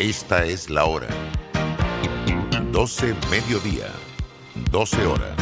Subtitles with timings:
[0.00, 1.08] Esta es la hora.
[2.72, 3.92] 12 mediodía,
[4.70, 5.36] 12 horas.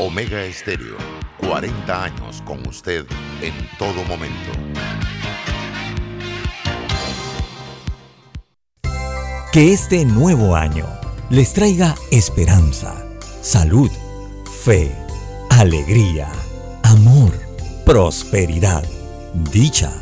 [0.00, 0.96] Omega Estéreo,
[1.38, 3.06] 40 años con usted
[3.40, 4.50] en todo momento.
[9.52, 10.88] Que este nuevo año
[11.30, 13.06] les traiga esperanza,
[13.40, 13.90] salud,
[14.64, 14.92] fe,
[15.50, 16.28] alegría,
[16.82, 17.30] amor,
[17.84, 18.82] prosperidad,
[19.52, 19.92] dicha,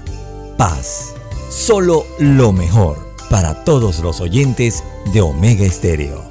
[0.56, 1.13] paz
[1.54, 6.24] Solo lo mejor para todos los oyentes de Omega Estéreo.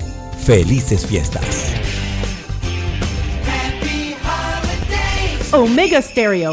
[0.43, 1.73] Felices fiestas.
[5.53, 6.51] Omega Stereo.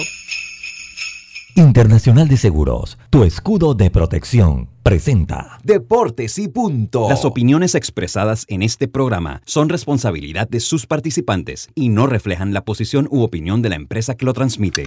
[1.57, 7.09] Internacional de Seguros, tu escudo de protección, presenta Deportes y punto.
[7.09, 12.65] Las opiniones expresadas en este programa son responsabilidad de sus participantes y no reflejan la
[12.65, 14.87] posición u opinión de la empresa que lo transmite.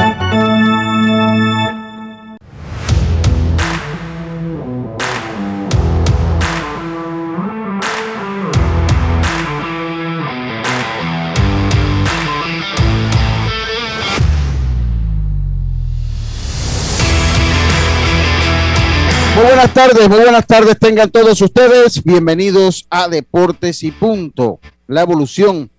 [19.41, 22.03] Muy buenas tardes, muy buenas tardes tengan todos ustedes.
[22.03, 25.71] Bienvenidos a Deportes y Punto, la evolución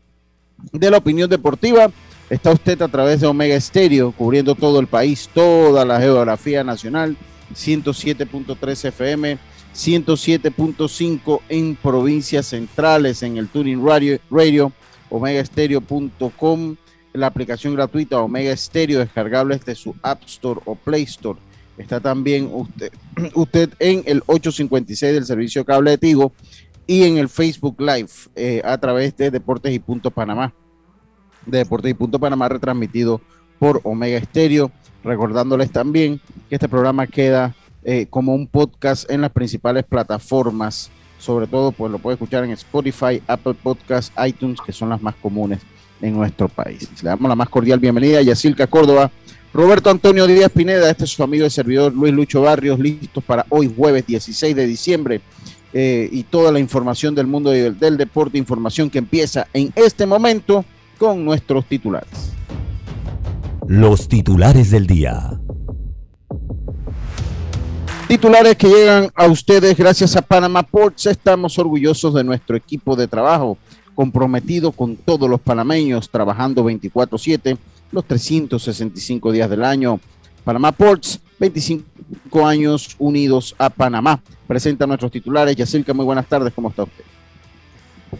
[0.72, 1.88] de la opinión deportiva.
[2.28, 7.16] Está usted a través de Omega Estéreo, cubriendo todo el país, toda la geografía nacional,
[7.55, 9.38] 107.3 FM,
[9.77, 14.72] 107.5 en provincias centrales, en el Tuning Radio, radio
[15.08, 16.77] omegaestereo.com,
[17.12, 21.38] la aplicación gratuita Omega Stereo, descargable desde su App Store o Play Store
[21.78, 22.92] Está también usted,
[23.34, 26.33] usted en el 856 del servicio cable de Tigo
[26.86, 30.52] y en el Facebook Live eh, a través de Deportes y Punto Panamá.
[31.46, 33.20] De Deportes y Punto Panamá retransmitido
[33.58, 34.70] por Omega Estéreo.
[35.05, 40.91] Recordándoles también que este programa queda eh, como un podcast en las principales plataformas.
[41.19, 45.14] Sobre todo, pues lo puede escuchar en Spotify, Apple Podcasts, iTunes, que son las más
[45.17, 45.61] comunes
[46.01, 46.89] en nuestro país.
[47.02, 49.11] Le damos la más cordial bienvenida a Yacilca Córdoba,
[49.55, 53.45] Roberto Antonio Díaz Pineda, este es su amigo y servidor Luis Lucho Barrios, listos para
[53.51, 55.20] hoy jueves 16 de diciembre.
[55.74, 60.05] Eh, y toda la información del mundo del, del deporte, información que empieza en este
[60.05, 60.64] momento
[60.98, 62.33] con nuestros titulares.
[63.67, 65.39] Los titulares del día.
[68.08, 71.07] Titulares que llegan a ustedes gracias a Panama Ports.
[71.07, 73.57] Estamos orgullosos de nuestro equipo de trabajo,
[73.95, 77.57] comprometido con todos los panameños, trabajando 24/7
[77.92, 80.01] los 365 días del año.
[80.45, 84.20] Panamá Ports, 25 años unidos a Panamá.
[84.48, 85.55] Presenta a nuestros titulares.
[85.55, 87.05] Yacirca, muy buenas tardes, ¿cómo está usted?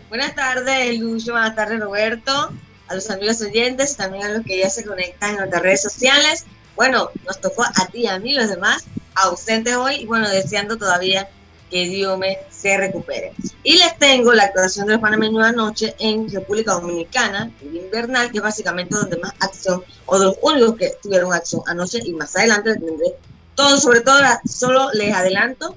[0.09, 2.51] Buenas tardes, Lucho, buenas tardes, Roberto,
[2.89, 6.47] a los amigos oyentes, también a los que ya se conectan en nuestras redes sociales.
[6.77, 8.85] Bueno, nos tocó a ti y a mí, los demás,
[9.15, 11.29] ausentes hoy, y bueno, deseando todavía
[11.73, 13.33] que Dios me se recupere.
[13.65, 18.39] Y les tengo la actuación de los panameños anoche en República Dominicana, el invernal, que
[18.39, 22.37] es básicamente donde más acción, o de los únicos que tuvieron acción anoche, y más
[22.37, 23.17] adelante tendré
[23.55, 25.75] todo, sobre todo, solo les adelanto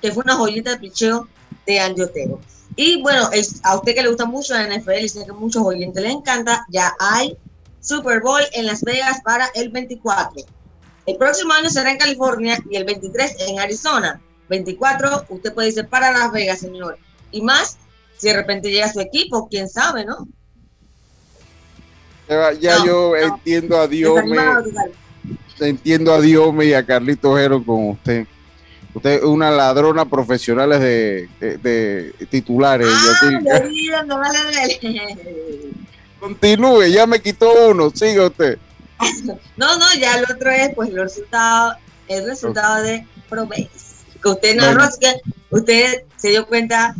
[0.00, 1.28] que fue una joyita de picheo
[1.66, 2.40] de Andy Otero.
[2.76, 3.28] Y bueno,
[3.62, 6.64] a usted que le gusta mucho la NFL y sé que muchos oyentes les encanta,
[6.68, 7.36] ya hay
[7.80, 10.44] Super Bowl en Las Vegas para el 24.
[11.06, 14.20] El próximo año será en California y el 23 en Arizona.
[14.48, 16.98] 24, usted puede irse para Las Vegas, señor.
[17.30, 17.78] Y más,
[18.16, 20.26] si de repente llega su equipo, quién sabe, ¿no?
[22.60, 24.20] Ya, yo entiendo a Dios.
[25.60, 28.26] entiendo a Dios y a Carlito Ojero con usted.
[28.94, 32.88] Usted es una ladrona profesional de, de, titulares.
[32.90, 34.20] Ah, no
[36.20, 38.58] Continúe, ya me quitó uno, siga usted.
[39.56, 41.76] no, no, ya el otro es pues el resultado,
[42.08, 43.85] el resultado de Probase
[44.26, 45.20] que usted así que
[45.50, 46.94] usted se dio cuenta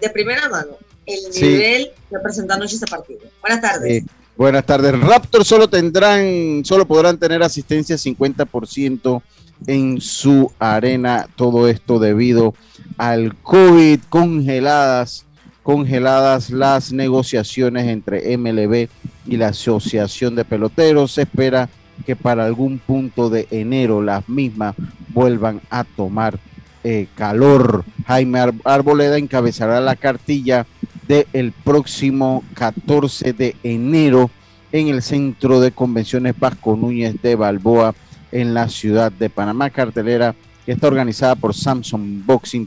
[0.00, 0.76] de primera mano
[1.06, 3.20] el nivel que presentó anoche ese partido.
[3.40, 4.04] Buenas tardes.
[4.36, 5.00] Buenas tardes.
[5.00, 9.22] Raptor solo tendrán, solo podrán tener asistencia 50%
[9.66, 11.26] en su arena.
[11.34, 12.54] Todo esto debido
[12.98, 15.24] al COVID, congeladas,
[15.62, 18.88] congeladas las negociaciones entre MLB
[19.26, 21.12] y la Asociación de Peloteros.
[21.12, 21.68] Se espera
[22.04, 24.74] que para algún punto de enero las mismas
[25.12, 26.38] vuelvan a tomar
[26.84, 27.84] eh, calor.
[28.06, 30.66] Jaime Arboleda encabezará la cartilla
[31.06, 34.30] del próximo 14 de enero
[34.72, 37.94] en el Centro de Convenciones Vasco Núñez de Balboa
[38.30, 39.70] en la ciudad de Panamá.
[39.70, 40.34] Cartelera
[40.66, 42.66] que está organizada por Samsung Boxing,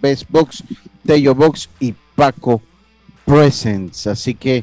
[0.00, 0.62] Best Box,
[1.04, 2.62] Tello Box y Paco
[3.24, 4.06] Presents.
[4.06, 4.62] Así que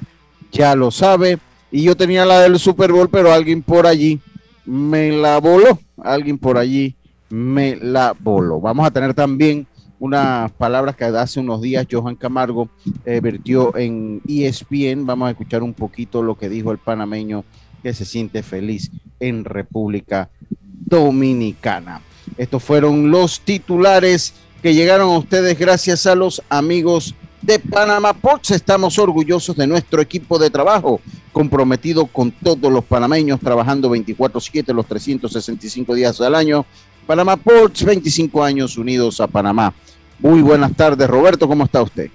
[0.51, 1.39] ya lo sabe.
[1.71, 4.19] Y yo tenía la del Super Bowl, pero alguien por allí
[4.65, 5.79] me la voló.
[6.03, 6.95] Alguien por allí
[7.29, 8.59] me la voló.
[8.59, 9.67] Vamos a tener también
[9.99, 12.69] unas palabras que hace unos días Johan Camargo
[13.05, 15.05] eh, vertió en ESPN.
[15.05, 17.43] Vamos a escuchar un poquito lo que dijo el panameño
[17.83, 20.29] que se siente feliz en República
[20.61, 22.01] Dominicana.
[22.37, 28.51] Estos fueron los titulares que llegaron a ustedes gracias a los amigos de Panamá Ports.
[28.51, 31.01] Estamos orgullosos de nuestro equipo de trabajo,
[31.31, 36.65] comprometido con todos los panameños, trabajando 24/7 los 365 días al año.
[37.05, 39.73] Panamá Ports, 25 años unidos a Panamá.
[40.19, 42.09] Muy buenas tardes, Roberto, ¿cómo está usted?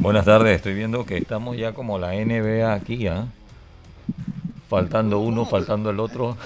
[0.00, 3.26] Buenas tardes, estoy viendo que estamos ya como la NBA aquí, ¿ah?
[4.68, 6.36] Faltando uno, faltando el otro.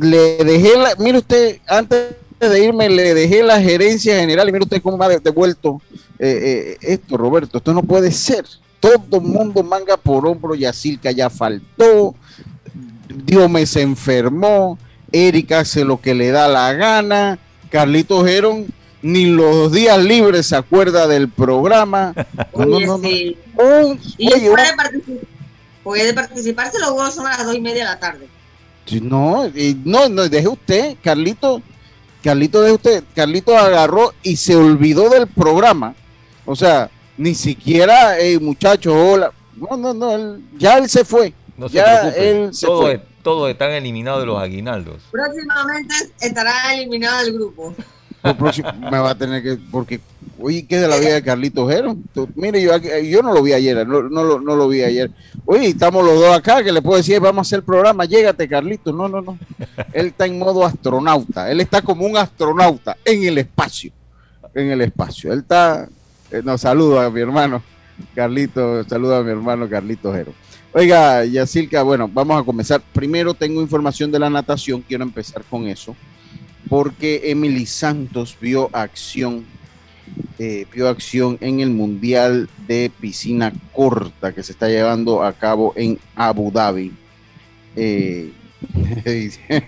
[0.00, 4.64] Le dejé la, mire usted, antes de irme, le dejé la gerencia general y mire
[4.64, 5.80] usted cómo ha devuelto
[6.18, 7.58] eh, eh, esto, Roberto.
[7.58, 8.44] Esto no puede ser.
[8.80, 12.14] Todo el mundo manga por hombro, Yacilca ya faltó,
[13.08, 14.78] Dios se enfermó,
[15.10, 17.38] Erika hace lo que le da la gana,
[17.70, 18.66] Carlito Gerón
[19.02, 22.12] ni los días libres se acuerda del programa.
[22.58, 25.28] y puede, participar,
[25.82, 28.28] puede participar, se lo son a las dos y media de la tarde.
[29.02, 29.50] No,
[29.84, 31.62] no, no, deje usted, Carlito,
[32.22, 35.94] Carlito, deje usted, Carlito agarró y se olvidó del programa.
[36.46, 39.32] O sea, ni siquiera, hey, muchachos, hola.
[39.54, 41.32] No, no, no, ya él se fue.
[41.56, 43.02] No se ya él se todo, fue.
[43.22, 45.02] todos están eliminados de los aguinaldos.
[45.10, 47.74] Próximamente estará eliminado el grupo
[48.34, 50.00] me va a tener que, porque,
[50.38, 51.96] oye, ¿qué de la vida de Carlitos Jero?
[52.34, 55.10] Mire, yo, yo no lo vi ayer, no, no, no, lo vi ayer.
[55.44, 58.48] Oye, estamos los dos acá, que le puedo decir, vamos a hacer el programa, llégate,
[58.48, 58.94] Carlitos.
[58.94, 59.38] No, no, no.
[59.92, 63.92] Él está en modo astronauta, él está como un astronauta en el espacio,
[64.54, 65.32] en el espacio.
[65.32, 65.88] Él está,
[66.30, 67.62] eh, nos saluda a mi hermano
[68.14, 70.34] Carlito, saluda a mi hermano Carlitos Jero.
[70.72, 72.82] Oiga, Yacilca, bueno, vamos a comenzar.
[72.92, 75.96] Primero tengo información de la natación, quiero empezar con eso
[76.68, 79.44] porque Emily Santos vio acción,
[80.38, 85.72] eh, vio acción en el Mundial de Piscina Corta que se está llevando a cabo
[85.76, 86.92] en Abu Dhabi.
[87.76, 88.32] Eh,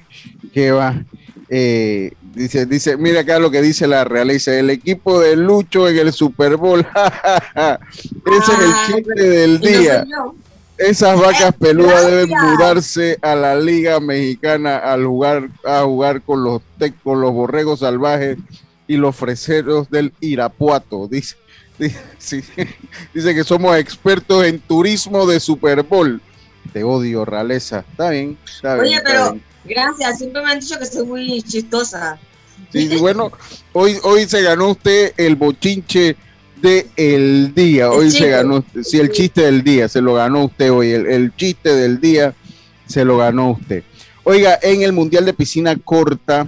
[0.52, 1.04] ¿Qué va?
[1.50, 5.98] Eh, dice, dice, mira acá lo que dice la realeza, el equipo de Lucho en
[5.98, 6.80] el Super Bowl.
[7.54, 10.06] Ese es el chiste del día.
[10.76, 16.62] Esas vacas peludas deben mudarse a la Liga Mexicana al jugar, a jugar con los,
[17.02, 18.38] con los borregos salvajes
[18.86, 21.08] y los freseros del Irapuato.
[21.08, 21.34] Dice,
[21.78, 22.44] dice,
[23.34, 26.20] que somos expertos en turismo de Super Bowl.
[26.72, 27.84] Te odio, Raleza.
[27.90, 28.38] Está bien.
[28.46, 29.36] Está Oye, pero
[29.68, 30.18] gracias.
[30.18, 32.18] Siempre me han dicho que soy muy chistosa.
[32.72, 33.30] Sí, bueno,
[33.72, 36.16] hoy, hoy se ganó usted el bochinche
[36.60, 37.90] de el día.
[37.90, 40.90] Hoy se ganó, si el chiste del día, se lo ganó usted hoy.
[40.90, 42.34] El, chiste del día
[42.86, 43.84] se lo ganó usted.
[44.24, 46.46] Oiga, en el Mundial de Piscina Corta,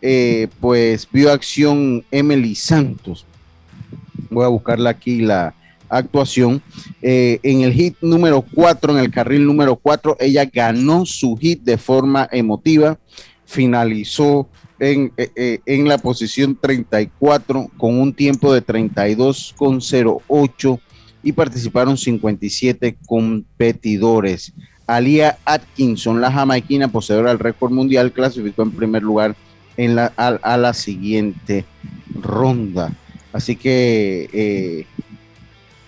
[0.00, 3.26] eh, pues vio acción Emily Santos.
[4.30, 5.54] Voy a buscarla aquí la
[5.88, 6.62] actuación.
[7.02, 11.62] Eh, en el hit número 4, en el carril número 4, ella ganó su hit
[11.62, 12.98] de forma emotiva,
[13.44, 20.80] finalizó en, eh, eh, en la posición 34 con un tiempo de 32,08
[21.22, 24.52] y participaron 57 competidores.
[24.86, 29.34] Alia Atkinson, la jamaiquina poseedora del récord mundial, clasificó en primer lugar
[29.76, 31.64] en la, a, la siguiente
[32.14, 32.92] ronda.
[33.32, 34.86] Así que,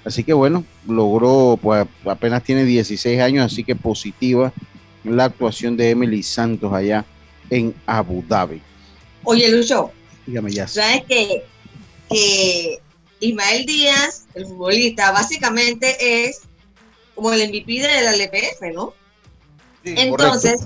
[0.04, 4.52] así que bueno, logró, pues apenas tiene 16 años, así que positiva
[5.04, 7.04] la actuación de Emily Santos allá
[7.48, 8.60] en Abu Dhabi.
[9.24, 9.92] Oye, Lucho.
[10.26, 10.68] Dígame ya.
[10.68, 11.44] ¿Sabes que,
[12.08, 12.80] que
[13.20, 16.42] Ismael Díaz, el futbolista, básicamente es
[17.14, 18.94] como el MVP de la LPF, ¿no?
[19.84, 20.62] Entonces,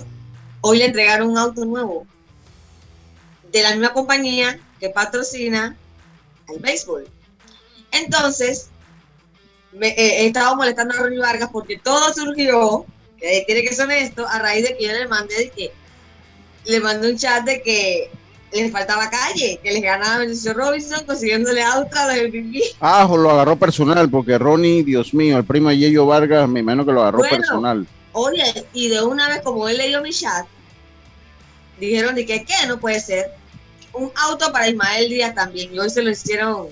[0.61, 2.07] hoy le entregaron un auto nuevo
[3.53, 5.77] de la misma compañía que patrocina
[6.49, 7.09] al béisbol.
[7.93, 8.71] Entonces,
[9.75, 12.87] me, eh, he estado molestando a Ronnie Vargas porque todo surgió,
[13.19, 15.73] que tiene que ser honesto, a raíz de que yo le mandé de que
[16.67, 18.11] le mandé un chat de que
[18.53, 22.31] les faltaba calle, que les ganaba Benicio Robinson consiguiéndole auto a los
[22.81, 26.87] Ah, lo agarró personal, porque Ronnie, Dios mío, el primo de Yello Vargas, me imagino
[26.87, 27.87] que lo agarró personal.
[28.13, 30.47] Oye, y de una vez, como él leyó mi chat,
[31.81, 32.67] dijeron de que, ¿qué?
[32.69, 33.33] No puede ser.
[33.93, 36.69] Un auto para Ismael Díaz también, y hoy se lo hicieron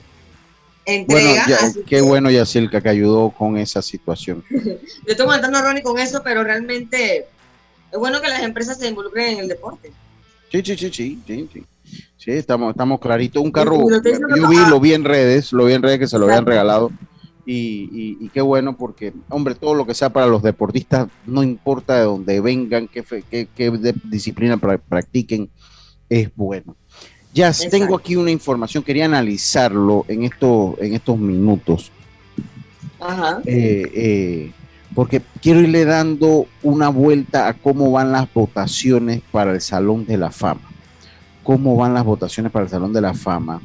[0.86, 1.44] entrega.
[1.46, 4.44] Bueno, qué bueno, Yacilca, que ayudó con esa situación.
[4.50, 7.26] Yo estoy comentando a Ronnie con eso, pero realmente
[7.90, 9.92] es bueno que las empresas se involucren en el deporte.
[10.50, 11.64] Sí, sí, sí, sí, sí, sí.
[12.16, 13.42] Sí, estamos, estamos claritos.
[13.42, 16.26] Un carro, yo vi, lo vi en redes, lo vi en redes que se lo
[16.26, 16.90] habían regalado.
[17.44, 22.04] Y, qué bueno porque, hombre, todo lo que sea para los deportistas, no importa de
[22.04, 25.50] dónde vengan, qué, qué, disciplina practiquen,
[26.08, 26.76] es bueno.
[27.34, 31.90] Ya tengo aquí una información, quería analizarlo en, esto, en estos minutos.
[33.00, 33.40] Ajá.
[33.46, 34.52] Eh, eh,
[34.94, 40.18] porque quiero irle dando una vuelta a cómo van las votaciones para el Salón de
[40.18, 40.70] la Fama.
[41.42, 43.62] Cómo van las votaciones para el Salón de la Fama.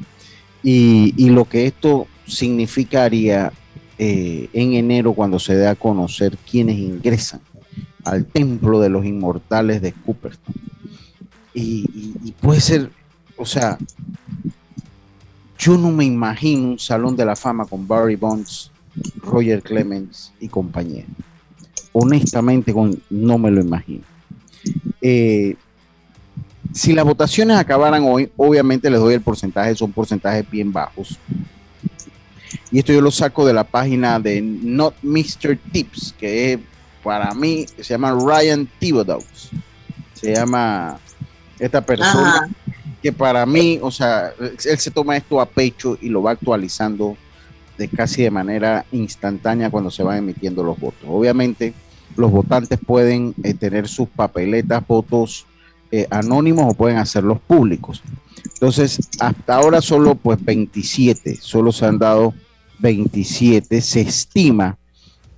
[0.62, 3.52] Y, lo que esto significaría
[3.98, 7.40] eh, en enero cuando se dé a conocer quiénes ingresan
[8.04, 10.54] al Templo de los Inmortales de Cooperstown.
[11.54, 12.90] y puede ser,
[13.38, 13.78] o sea,
[15.58, 18.70] yo no me imagino un Salón de la Fama con Barry Bonds
[19.16, 21.04] Roger Clemens y compañía.
[21.92, 22.74] Honestamente,
[23.10, 24.04] no me lo imagino.
[25.00, 25.56] Eh,
[26.72, 31.18] si las votaciones acabaran hoy, obviamente les doy el porcentaje, son porcentajes bien bajos.
[32.70, 35.58] Y esto yo lo saco de la página de Not Mr.
[35.72, 36.60] Tips, que
[37.02, 39.22] para mí se llama Ryan Thibodeau.
[40.14, 40.98] Se llama
[41.58, 42.48] esta persona
[43.02, 47.16] que para mí, o sea, él se toma esto a pecho y lo va actualizando
[47.76, 51.04] de casi de manera instantánea cuando se van emitiendo los votos.
[51.06, 51.72] Obviamente,
[52.16, 55.46] los votantes pueden eh, tener sus papeletas, votos
[55.92, 58.02] eh, anónimos o pueden hacerlos públicos.
[58.54, 62.34] Entonces, hasta ahora solo pues 27, solo se han dado
[62.80, 63.80] 27.
[63.80, 64.76] Se estima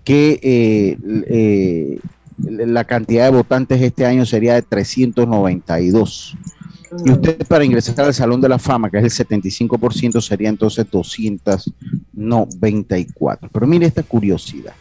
[0.02, 1.98] que eh,
[2.48, 6.36] la cantidad de votantes este año sería de 392.
[7.04, 10.84] Y usted para ingresar al Salón de la Fama, que es el 75%, sería entonces
[10.90, 13.48] 294.
[13.52, 14.74] Pero mire esta curiosidad.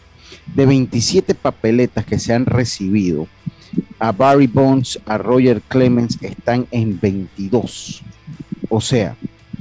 [0.56, 3.28] De 27 papeletas que se han recibido,
[4.00, 8.02] a Barry Bonds, a Roger Clemens están en 22.
[8.70, 9.16] O sea,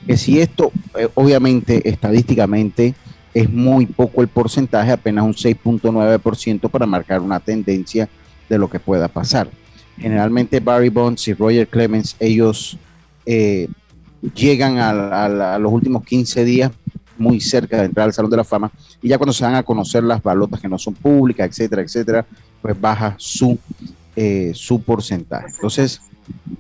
[0.07, 2.95] que si esto, eh, obviamente, estadísticamente,
[3.35, 8.09] es muy poco el porcentaje, apenas un 6.9% para marcar una tendencia
[8.49, 9.51] de lo que pueda pasar
[9.99, 12.79] generalmente Barry Bonds y Roger Clemens, ellos
[13.27, 13.69] eh,
[14.35, 16.73] llegan a, los últimos 15 días
[17.17, 18.71] muy cerca de entrar al Salón de la Fama
[19.03, 22.27] y ya cuando se van a conocer las balotas que no son públicas, etcétera, etcétera,
[22.63, 23.59] pues baja su,
[24.15, 25.49] eh, su porcentaje.
[25.55, 26.01] Entonces,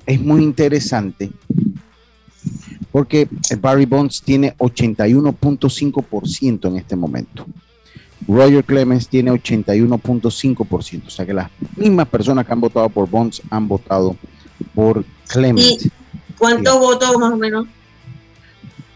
[0.04, 1.30] es muy interesante
[2.90, 3.28] porque
[3.60, 7.46] Barry Bonds tiene 81.5% en este momento.
[8.28, 13.40] Roger Clemens tiene 81.5%, o sea que las mismas personas que han votado por Bonds
[13.48, 14.16] han votado
[14.74, 15.86] por Clemens.
[15.86, 15.90] ¿Y
[16.36, 17.66] cuántos votos más o menos?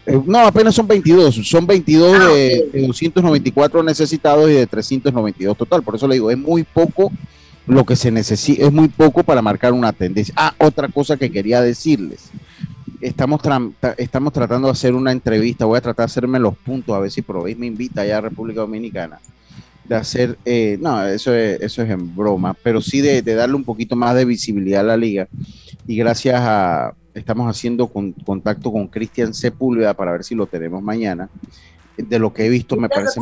[0.05, 5.81] Eh, no, apenas son 22, son 22 ah, de, 294 necesitados y de 392 total,
[5.81, 7.11] por eso le digo, es muy poco
[7.65, 10.33] lo que se necesita, es muy poco para marcar una tendencia.
[10.37, 12.29] Ah, otra cosa que quería decirles,
[13.03, 13.41] estamos,
[13.97, 17.11] estamos tratando de hacer una entrevista, voy a tratar de hacerme los puntos, a ver
[17.11, 19.19] si Proveis me invita allá a República Dominicana,
[19.85, 23.65] de hacer, eh, no, eso es, eso es en broma, pero sí de, darle un
[23.65, 25.27] poquito más de visibilidad a la liga.
[25.85, 31.29] Y gracias a, estamos haciendo contacto con Cristian Sepúlveda para ver si lo tenemos mañana.
[31.97, 33.19] De lo que he visto me parece...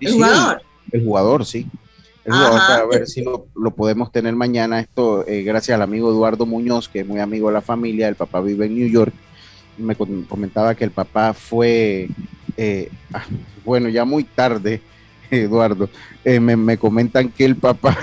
[0.00, 0.62] ¿El jugador?
[0.92, 1.66] El jugador, sí
[2.24, 4.80] para ver si lo, podemos tener mañana.
[4.80, 8.08] Esto, eh, gracias al amigo Eduardo Muñoz, que es muy amigo de la familia.
[8.08, 9.12] El papá vive en New York.
[9.76, 12.08] Me comentaba que el papá fue,
[12.56, 13.24] eh, ah,
[13.64, 14.80] bueno, ya muy tarde,
[15.30, 15.88] Eduardo.
[16.24, 17.96] Eh, me, comentan que el papá,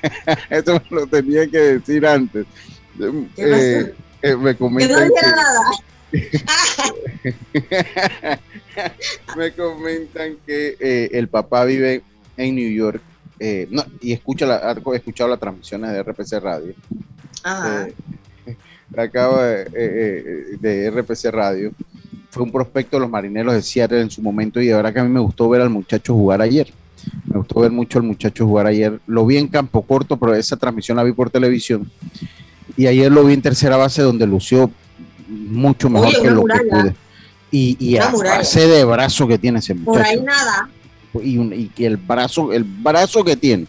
[0.50, 2.44] eso lo tenía que decir antes.
[2.98, 5.08] me comentan
[6.12, 6.28] que,
[9.36, 12.02] me comentan que el papá vive
[12.36, 13.00] en New York
[13.44, 16.74] eh, no, y escucha la, he escuchado las transmisiones de RPC Radio.
[17.44, 18.56] Eh,
[18.96, 21.72] acabo de, eh, de, RPC Radio.
[22.30, 25.00] Fue un prospecto de los marineros de Seattle en su momento y de verdad que
[25.00, 26.72] a mí me gustó ver al muchacho jugar ayer.
[27.26, 29.00] Me gustó ver mucho al muchacho jugar ayer.
[29.08, 31.90] Lo vi en campo corto, pero esa transmisión la vi por televisión.
[32.76, 34.70] Y ayer lo vi en tercera base donde lució
[35.26, 36.94] mucho mejor que lo que pude.
[37.50, 39.98] Y, y a base de brazo que tiene ese muchacho.
[39.98, 40.70] Por ahí nada
[41.22, 43.66] y, que el brazo, el brazo que tiene.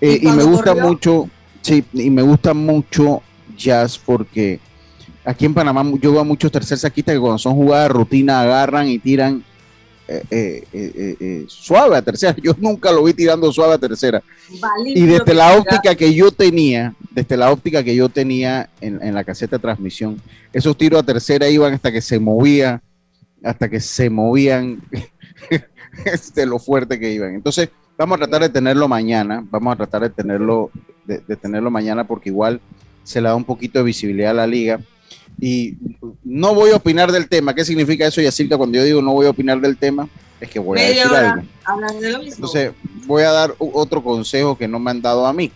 [0.00, 1.28] Eh, y, me gusta mucho,
[1.60, 3.22] sí, y me gusta mucho
[3.56, 4.58] jazz porque
[5.24, 8.40] aquí en Panamá yo veo a muchos tercer saquistas que cuando son jugadas de rutina
[8.40, 9.44] agarran y tiran
[10.08, 12.34] eh, eh, suave a tercera.
[12.42, 14.22] Yo nunca lo vi tirando suave a tercera.
[14.84, 19.14] y desde la óptica que yo tenía, desde la óptica que yo tenía en, en,
[19.14, 20.20] la caseta de transmisión,
[20.52, 22.82] esos tiros a tercera iban hasta que se movía,
[23.42, 24.82] hasta que se movían
[26.34, 27.34] de lo fuerte que iban.
[27.34, 30.70] Entonces, vamos a tratar de tenerlo mañana, vamos a tratar de tenerlo
[31.04, 32.60] de, tenerlo mañana porque igual
[33.04, 34.80] se le da un poquito de visibilidad a la liga.
[35.40, 35.76] Y
[36.22, 37.54] no voy a opinar del tema.
[37.54, 38.56] ¿Qué significa eso, Yacirca?
[38.56, 40.08] Cuando yo digo no voy a opinar del tema,
[40.40, 41.42] es que voy a decir algo.
[42.02, 42.72] Entonces,
[43.06, 45.50] voy a dar otro consejo que no me han dado a mí.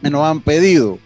[0.00, 0.98] Me nos han pedido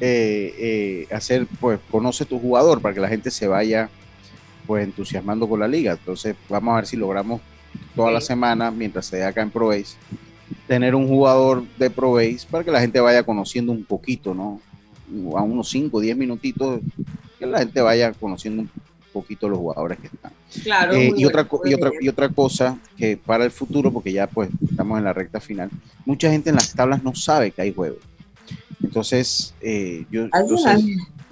[0.00, 3.90] eh, eh, hacer, pues, conoce tu jugador para que la gente se vaya,
[4.68, 5.92] pues, entusiasmando con la liga.
[5.92, 7.40] Entonces, vamos a ver si logramos
[7.96, 9.96] toda la semana, mientras se acá en ProBase,
[10.66, 14.60] tener un jugador de ProBase para que la gente vaya conociendo un poquito, ¿no?
[15.34, 16.80] A unos 5, 10 minutitos,
[17.38, 18.70] que la gente vaya conociendo un
[19.10, 20.32] poquito los jugadores que están.
[20.62, 20.92] Claro.
[20.92, 24.50] Eh, y, otra, y, otra, y otra cosa que para el futuro, porque ya pues
[24.70, 25.70] estamos en la recta final,
[26.04, 28.00] mucha gente en las tablas no sabe que hay juegos.
[28.82, 30.84] Entonces, eh, yo, entonces,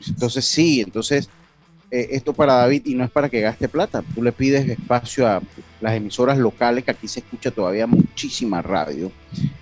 [0.08, 1.28] entonces sí, entonces
[1.90, 4.02] eh, esto para David y no es para que gaste plata.
[4.14, 5.40] Tú le pides espacio a
[5.80, 9.12] las emisoras locales, que aquí se escucha todavía muchísima radio,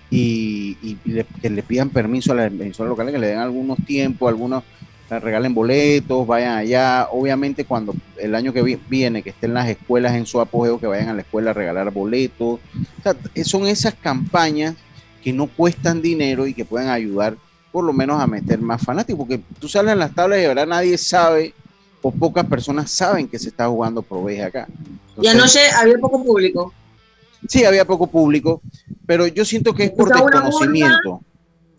[0.09, 0.95] y,
[1.41, 4.63] que le pidan permiso a las emisoras locales, que le den algunos tiempos, algunos
[5.09, 7.09] regalen boletos, vayan allá.
[7.11, 11.09] Obviamente cuando el año que viene, que estén las escuelas en su apogeo, que vayan
[11.09, 12.59] a la escuela a regalar boletos.
[13.43, 14.75] son esas campañas
[15.23, 17.35] que no cuestan dinero y que pueden ayudar
[17.71, 20.47] por lo menos a meter más fanáticos, porque tú sales en las tablas y de
[20.47, 21.53] verdad nadie sabe
[22.07, 24.67] o pocas personas saben que se está jugando Proveje acá.
[25.19, 26.71] y anoche había poco público.
[27.49, 28.61] Sí, había poco público,
[29.07, 31.21] pero yo siento que es por desconocimiento.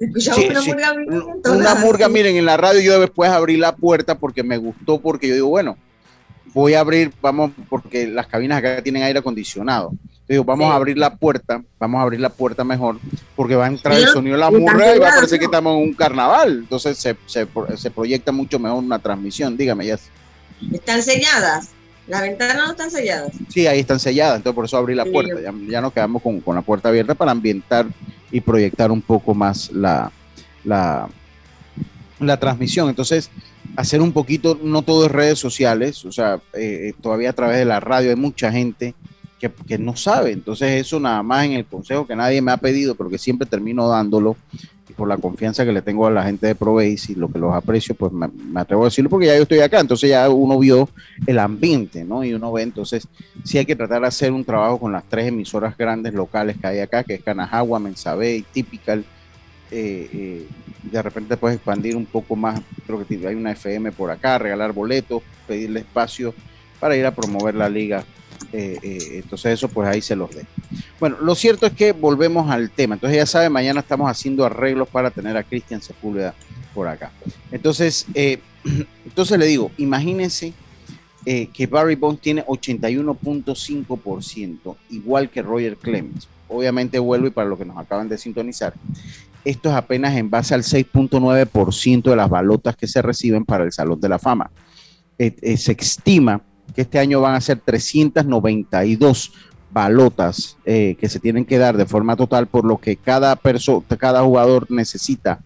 [0.00, 4.56] una, murga, una murga, miren, en la radio yo después abrí la puerta porque me
[4.56, 5.76] gustó, porque yo digo, bueno,
[6.52, 9.92] voy a abrir, vamos, porque las cabinas acá tienen aire acondicionado.
[10.28, 12.98] Digo, vamos a abrir la puerta, vamos a abrir la puerta mejor,
[13.36, 15.76] porque va a entrar el sonido de la murga y va a parecer que estamos
[15.76, 16.58] en un carnaval.
[16.58, 19.56] Entonces se, se, se proyecta mucho mejor una transmisión.
[19.56, 19.98] Dígame, ya.
[20.72, 21.70] ¿Están selladas?
[22.08, 23.32] ¿Las ventanas no están selladas?
[23.48, 25.40] Sí, ahí están selladas, entonces por eso abrí la puerta.
[25.40, 27.86] Ya, ya, nos quedamos con, con, la puerta abierta para ambientar
[28.30, 30.12] y proyectar un poco más la,
[30.64, 31.08] la,
[32.20, 32.88] la transmisión.
[32.88, 33.30] Entonces,
[33.76, 37.64] hacer un poquito, no todo es redes sociales, o sea, eh, todavía a través de
[37.64, 38.94] la radio hay mucha gente
[39.50, 40.32] que, que, no sabe.
[40.32, 43.46] Entonces, eso nada más en el consejo que nadie me ha pedido, pero que siempre
[43.46, 44.36] termino dándolo
[44.88, 47.38] y por la confianza que le tengo a la gente de ProBase y lo que
[47.38, 50.58] los aprecio, pues me, atrevo a decirlo porque ya yo estoy acá, entonces ya uno
[50.58, 50.88] vio
[51.26, 52.24] el ambiente, ¿no?
[52.24, 53.08] Y uno ve, entonces,
[53.44, 56.66] sí hay que tratar de hacer un trabajo con las tres emisoras grandes locales que
[56.66, 59.04] hay acá, que es Canajagua, Mensabe y Typical.
[59.72, 60.46] Eh, eh,
[60.84, 64.72] de repente puedes expandir un poco más, creo que hay una FM por acá, regalar
[64.72, 66.32] boletos, pedirle espacio
[66.78, 68.04] para ir a promover la liga
[68.52, 70.48] eh, eh, entonces eso pues ahí se los dejo.
[71.00, 72.94] Bueno, lo cierto es que volvemos al tema.
[72.94, 76.34] Entonces ya sabe, mañana estamos haciendo arreglos para tener a Cristian Sepúlveda
[76.74, 77.10] por acá.
[77.50, 78.38] Entonces, eh,
[79.04, 80.52] entonces le digo, imagínense
[81.52, 86.28] que Barry Bonds tiene 81.5%, igual que Roger Clemens.
[86.46, 88.74] Obviamente vuelvo y para lo que nos acaban de sintonizar,
[89.44, 93.72] esto es apenas en base al 6.9% de las balotas que se reciben para el
[93.72, 94.52] Salón de la Fama.
[95.18, 96.40] se estima
[96.76, 99.32] que este año van a ser 392
[99.72, 103.38] balotas eh, que se tienen que dar de forma total, por lo que cada,
[103.98, 105.40] cada jugador necesita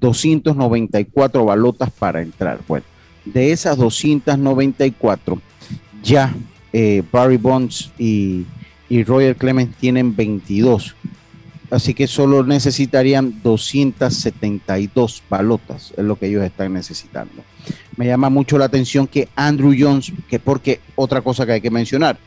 [0.00, 2.60] 294 balotas para entrar.
[2.68, 2.84] Bueno,
[3.24, 5.40] de esas 294,
[6.02, 6.34] ya
[6.72, 8.44] eh, Barry Bonds y,
[8.88, 10.94] y Roger Clemens tienen 22
[11.70, 17.42] así que solo necesitarían 272 balotas, es lo que ellos están necesitando.
[17.96, 21.70] Me llama mucho la atención que Andrew Jones, que porque otra cosa que hay que
[21.70, 22.18] mencionar,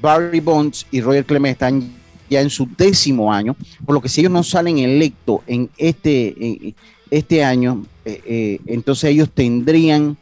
[0.00, 1.92] Barry Bonds y Roger Clemens están
[2.28, 6.74] ya en su décimo año, por lo que si ellos no salen electos en este,
[7.10, 10.16] este año, eh, eh, entonces ellos tendrían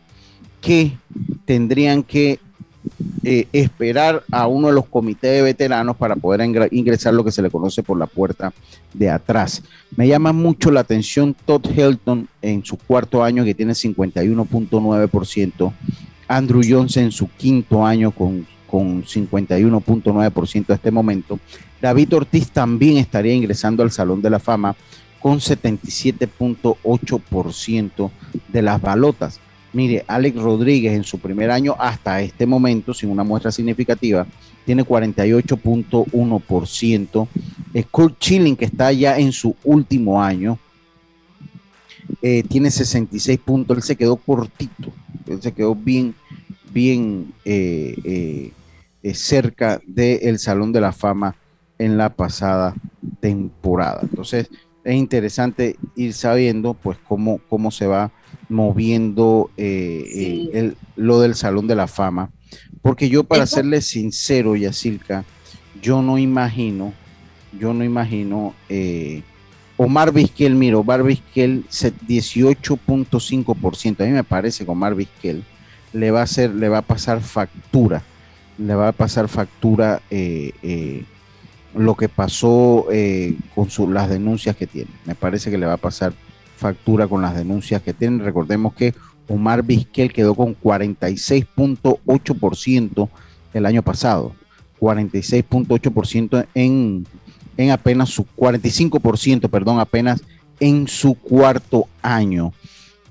[0.60, 0.92] que,
[1.44, 2.38] tendrían que
[3.24, 7.42] eh, esperar a uno de los comités de veteranos para poder ingresar lo que se
[7.42, 8.52] le conoce por la puerta
[8.92, 9.62] de atrás.
[9.96, 15.72] Me llama mucho la atención Todd Helton en su cuarto año que tiene 51.9%,
[16.28, 21.38] Andrew Jones en su quinto año con, con 51.9% a este momento.
[21.81, 24.76] David Ortiz también estaría ingresando al Salón de la Fama
[25.22, 28.11] con 77.8%
[28.48, 29.38] de las balotas.
[29.72, 34.26] Mire, Alex Rodríguez en su primer año hasta este momento, sin una muestra significativa,
[34.66, 37.28] tiene 48.1%.
[37.90, 40.58] Kurt Chilling, que está ya en su último año,
[42.20, 43.78] eh, tiene 66 puntos.
[43.78, 44.92] Él se quedó cortito,
[45.26, 46.14] él se quedó bien,
[46.72, 48.52] bien eh,
[49.02, 51.35] eh, cerca del Salón de la Fama
[51.78, 52.74] en la pasada
[53.20, 54.00] temporada.
[54.02, 54.50] Entonces,
[54.85, 58.12] es interesante ir sabiendo pues cómo, cómo se va
[58.52, 62.30] moviendo eh, eh, lo del Salón de la Fama.
[62.82, 65.24] Porque yo, para serle sincero, Yacilca,
[65.80, 66.92] yo no imagino,
[67.58, 69.22] yo no imagino, eh,
[69.76, 74.00] Omar Vizquel, miro, Omar Vizquel 18.5%.
[74.00, 75.44] A mí me parece que Omar Vizquel
[75.92, 78.02] le va a hacer, le va a pasar factura,
[78.58, 81.04] le va a pasar factura eh,
[81.74, 82.86] lo que pasó
[83.54, 84.90] con las denuncias que tiene.
[85.06, 86.12] Me parece que le va a pasar
[86.62, 88.22] factura con las denuncias que tiene.
[88.22, 88.94] Recordemos que
[89.29, 93.09] Omar Vizquel quedó con 46.8%
[93.53, 94.35] el año pasado,
[94.81, 97.05] 46.8% en,
[97.57, 100.22] en apenas su 45%, perdón, apenas
[100.61, 102.53] en su cuarto año.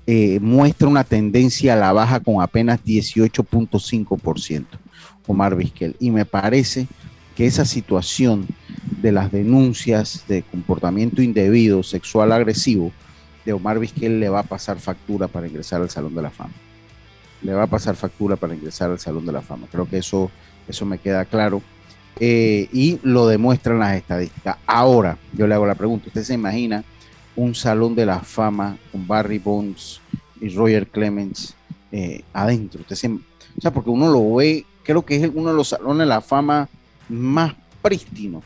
[0.04, 4.66] Eh, muestra una tendencia a la baja con apenas 18.5%,
[5.28, 5.94] Omar Vizquel.
[6.00, 6.88] Y me parece
[7.36, 8.48] que esa situación
[9.00, 12.90] de las denuncias de comportamiento indebido, sexual agresivo,
[13.44, 16.52] de Omar Vizquel le va a pasar factura para ingresar al Salón de la Fama.
[17.42, 19.66] Le va a pasar factura para ingresar al Salón de la Fama.
[19.70, 20.30] Creo que eso,
[20.68, 21.62] eso me queda claro.
[22.20, 24.58] Eh, y lo demuestran las estadísticas.
[24.66, 26.84] Ahora, yo le hago la pregunta, ¿usted se imagina
[27.34, 30.00] un salón de la fama con Barry Bonds
[30.40, 31.54] y Roger Clemens
[31.90, 32.82] eh, adentro?
[32.82, 33.10] Usted
[33.56, 36.20] o sea, porque uno lo ve, creo que es uno de los salones de la
[36.20, 36.68] fama
[37.08, 38.44] más prístinos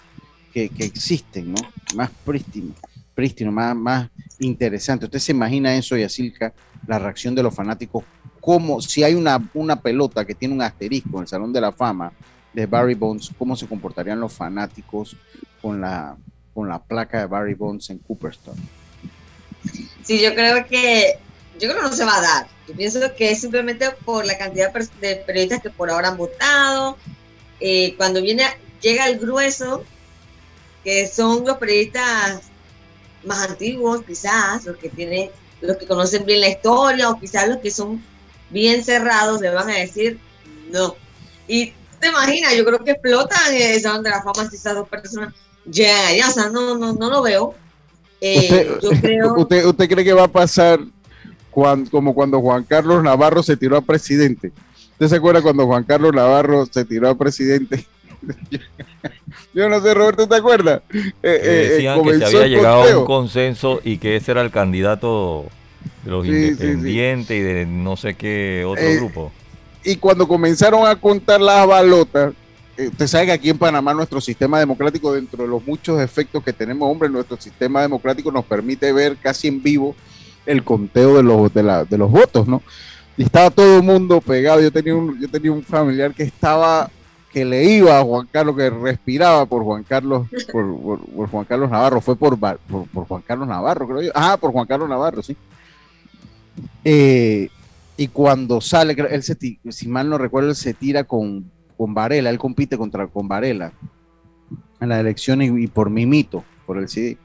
[0.53, 1.59] que, que existen, ¿no?
[1.97, 2.77] Más prístinos
[3.17, 5.07] prístino, más, más interesante.
[5.07, 6.53] ¿Usted se imagina eso, Yacilca,
[6.87, 8.05] la reacción de los fanáticos?
[8.41, 11.73] Como si hay una, una pelota que tiene un asterisco en el Salón de la
[11.73, 12.13] Fama
[12.53, 15.17] de Barry Bonds, ¿cómo se comportarían los fanáticos
[15.61, 16.17] con la,
[16.55, 18.57] con la placa de Barry Bonds en Cooperstown?
[20.05, 21.19] Sí, yo creo que
[21.59, 22.47] yo creo que no se va a dar.
[22.69, 26.97] Yo pienso que es simplemente por la cantidad de periodistas que por ahora han votado.
[27.61, 28.45] Eh, cuando viene,
[28.81, 29.85] llega el grueso,
[30.85, 32.43] que son los periodistas
[33.27, 37.59] más antiguos, quizás, los que tienen, los que conocen bien la historia, o quizás los
[37.59, 38.03] que son
[38.51, 40.19] bien cerrados, le van a decir
[40.71, 40.95] no.
[41.49, 44.89] Y te imaginas, yo creo que explotan el Salón de la Fama si esas dos
[44.89, 45.35] personas
[45.71, 47.55] llegan allá, o sea, no, no, no lo veo.
[48.21, 48.79] Eh,
[49.37, 50.81] ¿Usted, usted, cree que va a pasar
[51.51, 54.53] cuando, como cuando Juan Carlos Navarro se tiró a presidente?
[54.93, 57.87] ¿Usted se acuerda cuando Juan Carlos Navarro se tiró a presidente?
[59.55, 60.83] Yo no sé, Roberto, ¿te acuerdas?
[60.93, 64.51] Eh, eh, decían que se había llegado a un consenso y que ese era el
[64.51, 65.47] candidato
[66.05, 69.33] de los independientes y de no sé qué otro eh, grupo.
[69.85, 72.35] Y cuando comenzaron a contar las balotas,
[72.77, 76.53] usted sabe que aquí en Panamá nuestro sistema democrático, dentro de los muchos efectos que
[76.53, 79.95] tenemos, hombre, nuestro sistema democrático nos permite ver casi en vivo
[80.45, 82.63] el conteo de los, de, la, de los votos, ¿no?
[83.17, 84.61] Y estaba todo el mundo pegado.
[84.61, 86.91] Yo tenía un, yo tenía un familiar que estaba
[87.37, 92.01] que le iba a Juan Carlos, que respiraba por Juan Carlos, por, Juan Carlos Navarro,
[92.01, 94.11] fue por, por, Juan Carlos Navarro, creo yo.
[94.15, 95.37] Ah, por Juan Carlos Navarro, sí.
[96.83, 97.51] Eh,
[97.99, 99.37] y cuando sale, él se,
[99.69, 103.71] si mal no recuerdo, él se tira con, con Varela, él compite contra con Varela
[104.81, 107.19] en las elecciones y, por Mimito, por el CD.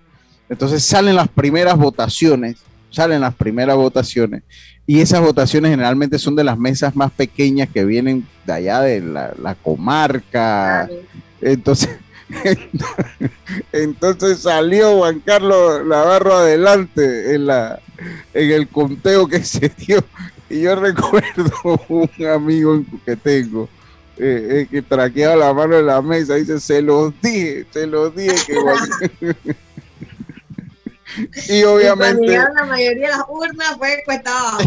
[0.49, 2.57] Entonces salen las primeras votaciones,
[2.89, 4.43] salen las primeras votaciones
[4.87, 9.01] y esas votaciones generalmente son de las mesas más pequeñas que vienen de allá de
[9.01, 10.89] la, comarca.
[11.39, 11.89] Entonces,
[13.71, 17.79] entonces salió Juan Carlos Navarro adelante en, la,
[18.33, 20.03] en el conteo que se dio.
[20.49, 21.51] Y yo recuerdo
[21.87, 23.69] un amigo que tengo
[24.17, 27.87] eh, eh, que traqueaba la mano en la mesa y dice, se los dije, se
[27.87, 29.55] los dije que
[31.49, 32.37] y obviamente.
[32.37, 34.57] la mayoría de las urnas fue cuesta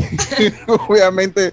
[0.88, 1.52] obviamente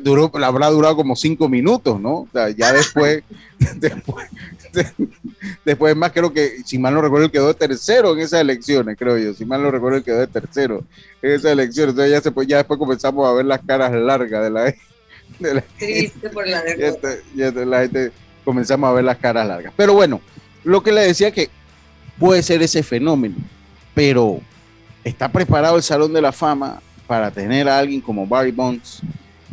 [0.00, 2.10] duró, habrá durado como cinco minutos, ¿no?
[2.10, 3.22] O sea, ya después,
[3.76, 4.28] después,
[5.64, 9.18] después más creo que, si mal no recuerdo, él quedó tercero en esas elecciones, creo
[9.18, 9.34] yo.
[9.34, 10.84] Si mal no recuerdo, quedó tercero
[11.22, 11.90] en esas elecciones.
[11.90, 14.64] Entonces ya, se, ya después comenzamos a ver las caras largas de la,
[15.38, 17.14] de Triste por la derrota.
[17.34, 18.12] Ya, la gente
[18.44, 19.72] comenzamos a ver las caras largas.
[19.76, 20.20] Pero bueno,
[20.64, 21.48] lo que le decía que
[22.18, 23.36] puede ser ese fenómeno
[23.94, 24.40] pero
[25.04, 29.00] está preparado el Salón de la Fama para tener a alguien como Barry Bonds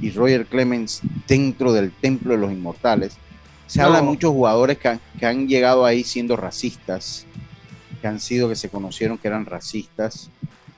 [0.01, 3.17] y Roger Clemens dentro del Templo de los Inmortales.
[3.65, 7.25] Se habla de muchos jugadores que han, llegado ahí siendo racistas,
[7.99, 10.29] que han sido, que se conocieron que eran racistas,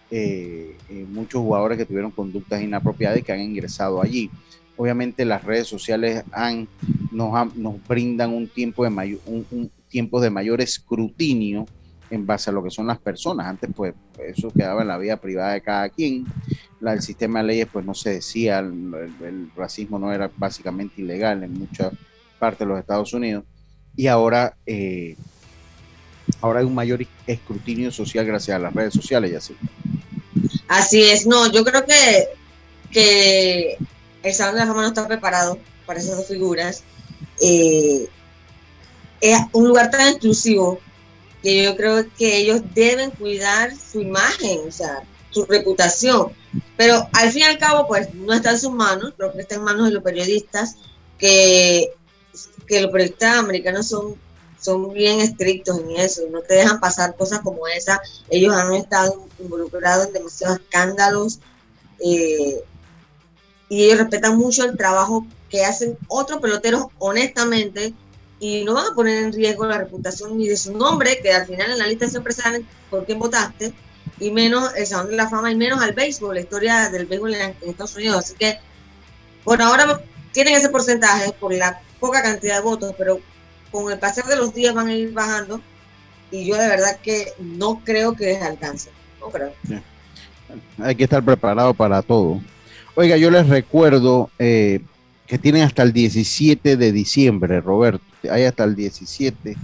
[0.10, 4.32] eh, eh, muchos jugadores que tuvieron conductas inapropiadas y que han ingresado allí.
[4.76, 6.68] Obviamente las redes sociales han,
[7.12, 11.68] nos, nos brindan un tiempo, de un tiempo de mayor escrutinio
[12.10, 13.48] en base a lo que son las personas.
[13.48, 13.94] Antes, pues,
[14.28, 16.26] eso quedaba en la vida privada de cada quien.
[16.82, 21.54] El sistema de leyes, pues, no se decía, el, racismo no era básicamente ilegal en
[21.54, 21.94] muchas
[22.40, 23.44] partes de los Estados Unidos.
[23.96, 25.16] Y ahora, eh,
[26.42, 29.56] ahora hay un mayor escrutinio social gracias a las redes sociales y así.
[30.68, 32.28] Así es, no, yo creo que,
[32.92, 33.78] que
[34.24, 36.84] el Salón de la Fama no está preparado para esas dos figuras.
[37.42, 38.08] Eh,
[39.22, 40.80] es un lugar tan inclusivo
[41.42, 46.32] que yo creo que ellos deben cuidar su imagen, o sea, su reputación.
[46.78, 49.56] Pero al fin y al cabo, pues no está en sus manos, creo que está
[49.56, 50.76] en manos de los periodistas,
[51.18, 51.92] que,
[52.68, 54.16] que los periodistas americanos son,
[54.60, 58.02] son bien estrictos en eso, no te dejan pasar cosas como esa.
[58.30, 61.40] Ellos han estado involucrados en demasiados escándalos
[62.04, 62.64] eh,
[63.70, 67.94] y ellos respetan mucho el trabajo que hacen otros peloteros honestamente
[68.40, 71.46] y no van a poner en riesgo la reputación ni de su nombre, que al
[71.46, 73.74] final en la lista siempre salen por quién votaste,
[74.20, 77.34] y menos el Salón de la Fama, y menos al béisbol, la historia del béisbol
[77.34, 78.18] en, Estados Unidos.
[78.18, 78.58] Así que,
[79.44, 83.20] bueno, ahora tienen ese porcentaje por la poca cantidad de votos, pero
[83.72, 85.62] con el pasar de los días van a ir bajando,
[86.32, 88.90] y yo de verdad que no creo que les alcance.
[89.20, 89.54] No creo.
[90.78, 92.42] Hay que estar preparado para todo.
[92.96, 94.82] Oiga, yo les recuerdo eh,
[95.28, 99.56] que tienen hasta el 17 de diciembre, Roberto hay hasta el 17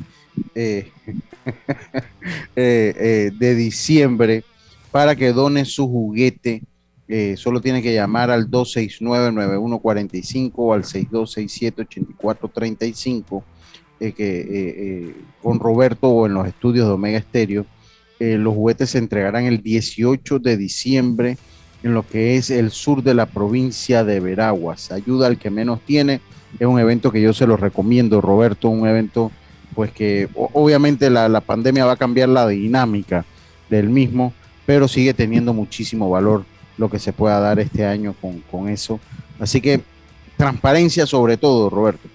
[0.54, 0.92] eh,
[2.56, 4.44] eh, eh, de diciembre
[4.92, 6.62] para que done su juguete.
[7.38, 13.44] solo tiene que llamar al 269-9145 o al 6267-8435
[14.00, 17.66] que, con Roberto o en los estudios de Omega Estéreo.
[18.20, 21.38] los juguetes se entregarán el 18 de diciembre
[21.84, 24.92] en lo que es el sur de la provincia de Veraguas.
[24.92, 26.20] Ayuda al que menos tiene
[26.60, 29.32] es un evento que yo se lo recomiendo, Roberto, un evento
[29.74, 33.26] pues que obviamente la, pandemia va a cambiar la dinámica
[33.70, 34.34] del mismo,
[34.66, 36.46] pero sigue teniendo muchísimo valor
[36.78, 39.00] lo que se pueda dar este año con, con eso.
[39.38, 39.82] Así que
[40.38, 42.08] transparencia sobre todo, Roberto.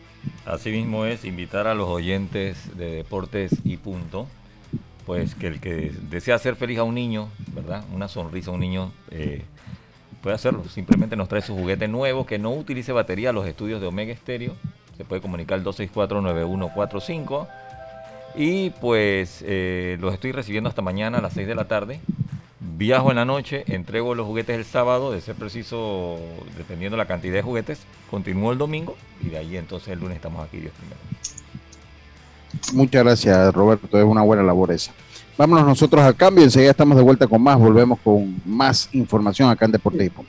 [0.46, 4.26] Asimismo es invitar a los oyentes de Deportes y Punto,
[5.06, 7.84] pues que el que desea hacer feliz a un niño, ¿verdad?
[7.94, 9.42] Una sonrisa a un niño, eh,
[10.22, 10.64] puede hacerlo.
[10.68, 13.32] Simplemente nos trae su juguete nuevo que no utilice batería.
[13.32, 14.54] Los estudios de Omega Stereo.
[14.96, 17.48] Se puede comunicar al 264-9145.
[18.34, 22.00] Y pues eh, los estoy recibiendo hasta mañana a las 6 de la tarde.
[22.60, 26.18] Viajo en la noche, entrego los juguetes el sábado, de ser preciso,
[26.56, 27.80] dependiendo la cantidad de juguetes.
[28.10, 31.00] Continúo el domingo y de ahí entonces el lunes estamos aquí, Dios primero.
[32.72, 33.98] Muchas gracias, Roberto.
[33.98, 34.92] Es una buena labor esa.
[35.36, 39.64] Vámonos nosotros al cambio, enseguida estamos de vuelta con más, volvemos con más información acá
[39.64, 40.24] en Deportivo.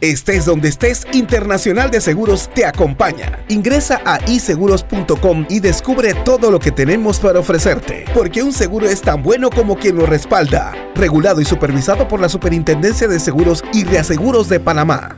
[0.00, 3.44] Estés donde estés, Internacional de Seguros te acompaña.
[3.48, 9.02] Ingresa a iseguros.com y descubre todo lo que tenemos para ofrecerte, porque un seguro es
[9.02, 10.72] tan bueno como quien lo respalda.
[10.94, 15.16] Regulado y supervisado por la Superintendencia de Seguros y Reaseguros de Panamá.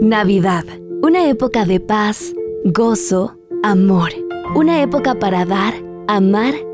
[0.00, 0.64] Navidad,
[1.02, 4.10] una época de paz, gozo, amor,
[4.56, 5.74] una época para dar,
[6.08, 6.73] amar y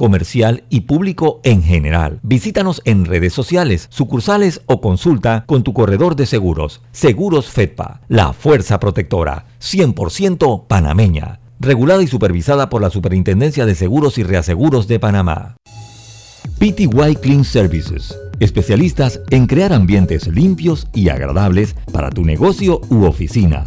[0.00, 2.20] comercial y público en general.
[2.22, 6.80] Visítanos en redes sociales, sucursales o consulta con tu corredor de seguros.
[6.90, 14.16] Seguros Fedpa, la fuerza protectora, 100% panameña, regulada y supervisada por la Superintendencia de Seguros
[14.16, 15.56] y Reaseguros de Panamá.
[16.58, 23.66] PTY Clean Services, especialistas en crear ambientes limpios y agradables para tu negocio u oficina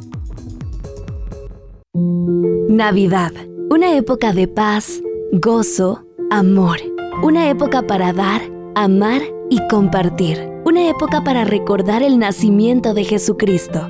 [2.69, 3.33] Navidad,
[3.69, 5.01] una época de paz,
[5.33, 6.79] gozo, amor.
[7.21, 8.41] Una época para dar,
[8.75, 10.39] amar y compartir.
[10.65, 13.89] Una época para recordar el nacimiento de Jesucristo,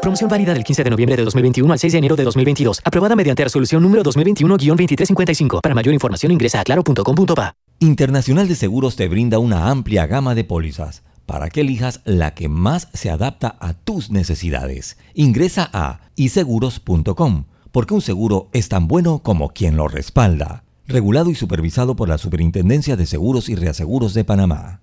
[0.00, 2.80] Promoción válida del 15 de noviembre de 2021 al 6 de enero de 2022.
[2.84, 5.60] Aprobada mediante resolución número 2021-2355.
[5.60, 7.54] Para mayor información ingresa a claro.com.pa.
[7.80, 12.48] Internacional de Seguros te brinda una amplia gama de pólizas para que elijas la que
[12.48, 14.98] más se adapta a tus necesidades.
[15.14, 20.64] Ingresa a iseguros.com porque un seguro es tan bueno como quien lo respalda.
[20.86, 24.80] Regulado y supervisado por la Superintendencia de Seguros y Reaseguros de Panamá.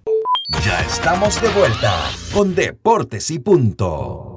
[0.63, 1.93] Ya estamos de vuelta
[2.33, 4.36] con Deportes y Punto.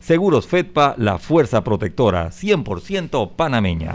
[0.00, 3.94] Seguros Fedpa, la fuerza protectora 100% panameña.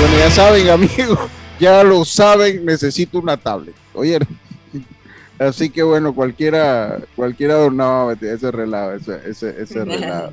[0.00, 1.18] Bueno, ya saben, amigos,
[1.58, 3.74] ya lo saben, necesito una tablet.
[3.94, 4.18] Oye,
[5.38, 10.32] así que bueno, cualquiera, cualquiera no, ese relajo, ese, ese, ese relajo.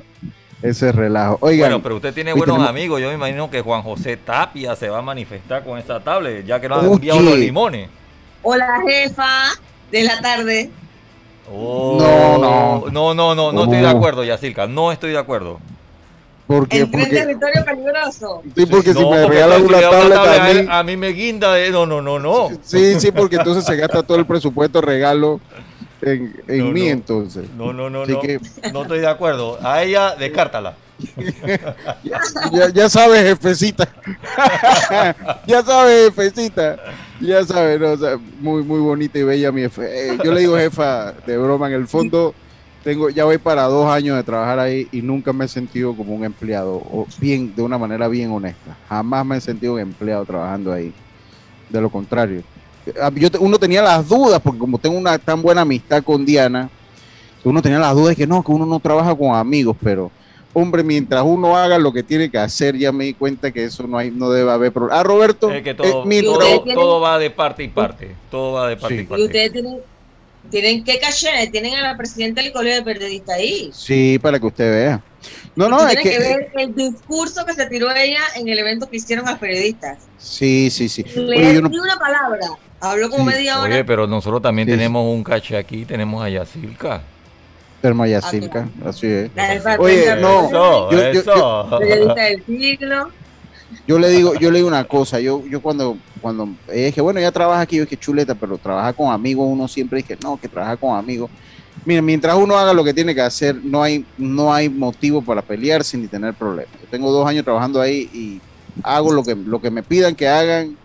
[0.62, 1.38] Ese relajo.
[1.40, 3.00] Oigan, bueno, pero usted tiene buenos amigos.
[3.00, 6.60] Yo me imagino que Juan José Tapia se va a manifestar con esta tablet, ya
[6.60, 7.88] que nos han enviado los limones.
[8.42, 9.50] Hola, jefa
[9.90, 10.70] de la tarde.
[11.52, 12.90] Oh, no, no.
[12.90, 14.66] No, no, no, no estoy de acuerdo, Yacilca.
[14.68, 15.58] No estoy de acuerdo.
[16.52, 18.42] Porque, Entré en territorio peligroso.
[18.54, 21.70] Sí, porque si me regalan una tablet, a, mí, a mí me guinda de...
[21.70, 22.50] No, no, no, no.
[22.62, 25.40] Sí, sí, porque entonces se gasta todo el presupuesto regalo
[26.02, 26.86] en, en no, mí no.
[26.88, 27.44] entonces.
[27.56, 28.20] No, no, no, Así no.
[28.20, 28.38] que-
[28.70, 29.58] No estoy de acuerdo.
[29.62, 30.74] A ella, descártala.
[32.52, 33.88] ya, ya sabes, jefecita.
[35.46, 36.78] ya sabes, jefecita.
[37.18, 40.10] Ya sabes, no, O sea, muy, muy bonita y bella mi jefe.
[40.12, 42.34] Eh, yo le digo jefa de broma, en el fondo
[42.82, 46.14] tengo, ya voy para dos años de trabajar ahí y nunca me he sentido como
[46.14, 48.76] un empleado, o bien, de una manera bien honesta.
[48.88, 50.92] Jamás me he sentido un empleado trabajando ahí.
[51.68, 52.42] De lo contrario.
[53.00, 56.68] Ah, Yo, uno tenía las dudas, porque como tengo una tan buena amistad con Diana,
[57.44, 60.10] uno tenía las dudas de que no, que uno no trabaja con amigos, pero
[60.52, 63.86] hombre, mientras uno haga lo que tiene que hacer, ya me di cuenta que eso
[63.86, 65.00] no hay, no debe haber problema.
[65.00, 68.14] Ah, Roberto, Es que todo, eh, todo, todo va de parte y parte.
[68.30, 69.00] Todo va de parte Sí.
[69.00, 69.24] y Y parte.
[69.24, 69.78] ustedes tienen,
[70.50, 73.70] tienen que caché, tienen a la presidenta del colegio de periodistas ahí.
[73.72, 75.02] sí, para que usted vea.
[75.54, 78.58] No, no, es tiene que, que ver el discurso que se tiró ella en el
[78.58, 79.98] evento que hicieron a los periodistas.
[80.18, 81.04] sí, sí, sí.
[81.14, 82.46] Le Oye, yo no- una palabra.
[82.80, 83.36] Habló como Sí.
[83.36, 83.72] media hora.
[83.72, 84.72] Oye, pero nosotros también Sí.
[84.72, 87.02] tenemos un caché aquí, tenemos a Yacilca.
[87.80, 89.30] Termoyacilca, así es.
[89.34, 91.78] La jefa de Oye, no, Eso, yo- yo- eso.
[91.78, 93.10] periodista del siglo.
[93.88, 97.20] Yo le digo, yo le digo una cosa, yo, yo cuando, cuando ella dije, bueno,
[97.20, 100.48] ya trabaja aquí, yo dije chuleta, pero trabaja con amigos, uno siempre dice, no, que
[100.48, 101.30] trabaja con amigos.
[101.84, 105.42] Mira, mientras uno haga lo que tiene que hacer, no hay, no hay motivo para
[105.42, 106.72] pelearse ni tener problemas.
[106.80, 108.40] Yo tengo dos años trabajando ahí y
[108.82, 110.76] hago lo que, lo que me pidan que hagan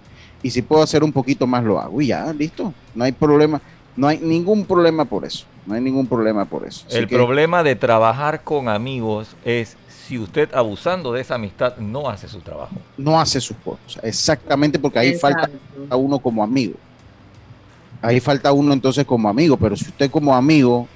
[0.43, 3.61] y si puedo hacer un poquito más lo hago y ya, listo, no hay problema,
[3.95, 6.85] no hay ningún problema por eso, no hay ningún problema por eso.
[6.88, 9.75] Así El que- problema de trabajar con amigos es
[10.07, 12.75] si usted abusando de esa amistad no hace su trabajo.
[12.97, 15.49] No hace sus cosas, exactamente porque ahí falta
[15.89, 16.75] a uno como amigo.
[18.01, 20.87] Ahí falta uno entonces como amigo, pero si usted como amigo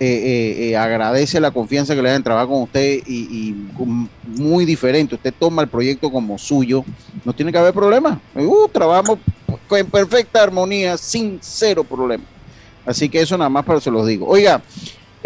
[0.00, 3.54] eh, eh, eh, agradece la confianza que le dan trabajar con usted y,
[4.24, 6.84] muy diferente, usted toma el proyecto como suyo,
[7.24, 8.20] no tiene que haber problema.
[8.34, 9.18] Uh, trabajamos
[9.70, 12.24] en perfecta armonía, sin cero problema.
[12.84, 14.26] Así que eso nada más para se los digo.
[14.26, 14.60] Oiga,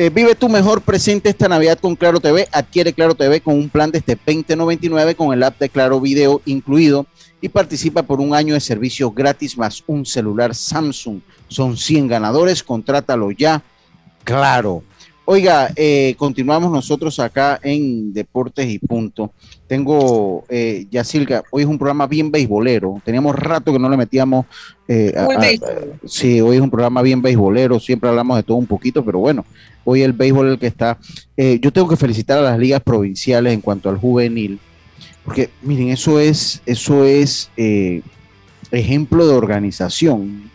[0.09, 2.49] vive tu mejor presente esta Navidad con Claro TV.
[2.53, 6.41] Adquiere Claro TV con un plan de este 2099 con el app de Claro Video
[6.47, 7.07] incluido
[7.43, 11.21] y participa por un año de servicio gratis más un celular Samsung.
[11.49, 13.63] Son 100 ganadores, contrátalo ya.
[14.25, 14.83] Claro.
[15.33, 19.33] Oiga, eh, continuamos nosotros acá en Deportes y Punto.
[19.69, 23.01] Tengo, eh, Yacilca, hoy es un programa bien beisbolero.
[23.05, 24.47] Teníamos rato que no le metíamos.
[24.89, 25.15] Eh,
[26.05, 27.79] sí, hoy es un programa bien beisbolero.
[27.79, 29.45] Siempre hablamos de todo un poquito, pero bueno,
[29.85, 30.99] hoy el béisbol es el que está.
[31.37, 34.59] Eh, yo tengo que felicitar a las ligas provinciales en cuanto al juvenil
[35.25, 38.03] porque miren, eso es, eso es eh,
[38.73, 40.50] ejemplo de organización,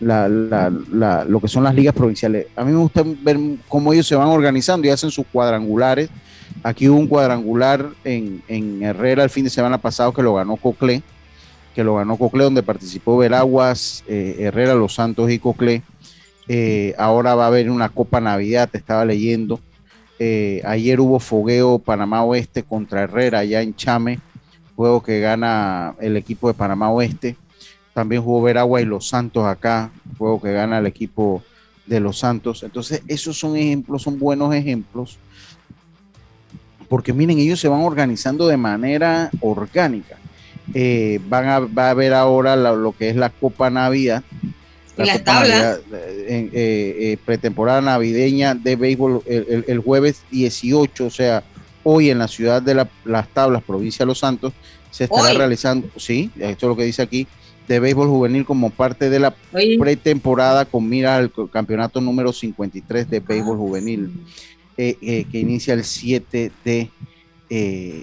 [0.00, 2.46] lo que son las ligas provinciales.
[2.56, 3.38] A mí me gusta ver
[3.68, 6.10] cómo ellos se van organizando y hacen sus cuadrangulares.
[6.62, 11.02] Aquí hubo un cuadrangular en, Herrera el fin de semana pasado que lo ganó Coclé,
[11.74, 15.82] que lo ganó donde participó Veraguas, eh, Herrera, Los Santos y Coclé.
[16.48, 19.60] Eh, ahora va a haber una Copa Navidad, te estaba leyendo.
[20.18, 24.20] Eh, ayer hubo fogueo Panamá Oeste contra Herrera allá en Chame,
[24.76, 27.36] juego que gana el equipo de Panamá Oeste.
[27.94, 31.42] También jugó Veragua y Los Santos acá, juego que gana el equipo
[31.86, 32.64] de Los Santos.
[32.64, 35.18] Entonces, esos son ejemplos, son buenos ejemplos.
[36.88, 40.16] Porque miren, ellos se van organizando de manera orgánica.
[40.74, 44.24] Eh, van a, va a haber ahora lo que es la Copa Navidad,
[44.96, 45.80] la tablas.
[45.92, 51.42] Eh, eh, pretemporada navideña de béisbol el, jueves 18, o sea,
[51.82, 54.52] hoy en la ciudad de Las Tablas, provincia de Los Santos,
[54.90, 57.26] se estará realizando, sí, esto es lo que dice aquí,
[57.68, 59.34] de béisbol juvenil como parte de la
[59.78, 64.12] pretemporada con mira al campeonato número 53 de béisbol juvenil,
[64.76, 66.90] eh, que inicia el 7 de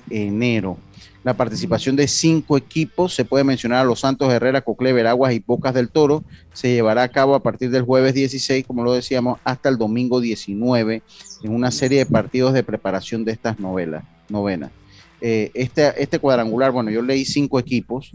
[0.10, 0.78] enero
[1.24, 3.14] la participación de cinco equipos.
[3.14, 6.24] Se puede mencionar a Los Santos, Herrera, Cocle, Veraguas y Bocas del Toro.
[6.54, 10.20] Se llevará a cabo a partir del jueves 16, como lo decíamos, hasta el domingo
[10.20, 11.02] 19,
[11.44, 14.72] en una serie de partidos de preparación de estas novelas, novenas.
[15.22, 18.12] Eh, este, este cuadrangular, bueno, yo leí cinco equipos.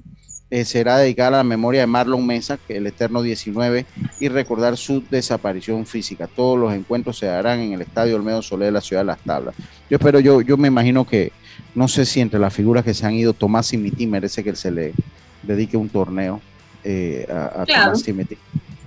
[0.48, 3.84] Eh, será dedicada a la memoria de Marlon Mesa, que el Eterno 19,
[4.20, 6.28] y recordar su desaparición física.
[6.28, 9.18] Todos los encuentros se darán en el Estadio Olmedo Solé de la ciudad de Las
[9.18, 9.56] Tablas.
[9.90, 11.32] Yo espero, yo, yo me imagino que,
[11.74, 14.70] no sé si entre las figuras que se han ido, Tomás Simiti merece que se
[14.70, 14.94] le
[15.42, 16.40] dedique un torneo
[16.84, 18.38] eh, a, Tomás Simiti.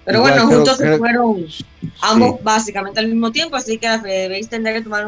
[0.06, 1.46] Pero bueno, juntos se fueron
[2.02, 5.08] ambos básicamente al mismo tiempo, así que debéis tener que tomar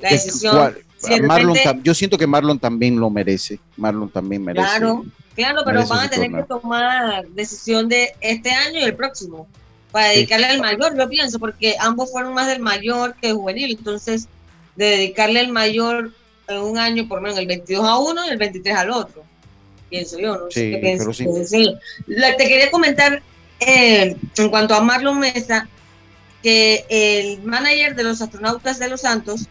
[0.00, 0.74] la decisión.
[1.82, 3.60] yo siento que Marlon también lo merece.
[3.76, 4.66] Marlon también merece.
[4.66, 5.04] Claro,
[5.36, 9.46] claro, pero van a tener que tomar decisión de este año y el próximo
[9.96, 14.28] para dedicarle al mayor, yo pienso, porque ambos fueron más del mayor que juvenil, entonces
[14.74, 16.12] de dedicarle al mayor
[16.48, 19.24] en un año, por lo menos el 22 a uno y el 23 al otro.
[19.88, 21.10] Pienso yo, no sé qué pienso.
[22.36, 23.22] te quería comentar
[23.60, 25.66] eh, en cuanto a Marlon Mesa,
[26.42, 29.48] que el manager de los astronautas de los Santos,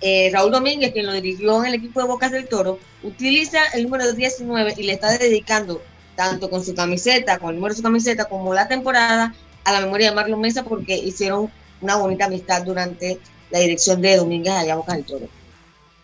[0.00, 3.84] eh, Raúl Domínguez, quien lo dirigió en el equipo de Bocas del Toro, utiliza el
[3.84, 5.82] número 19 y le está dedicando
[6.16, 9.34] tanto con su camiseta, con el número de su camiseta, como la temporada,
[9.64, 13.18] a la memoria de Marlon Mesa porque hicieron una bonita amistad durante
[13.50, 15.28] la dirección de Domínguez allá a Bocas del Toro.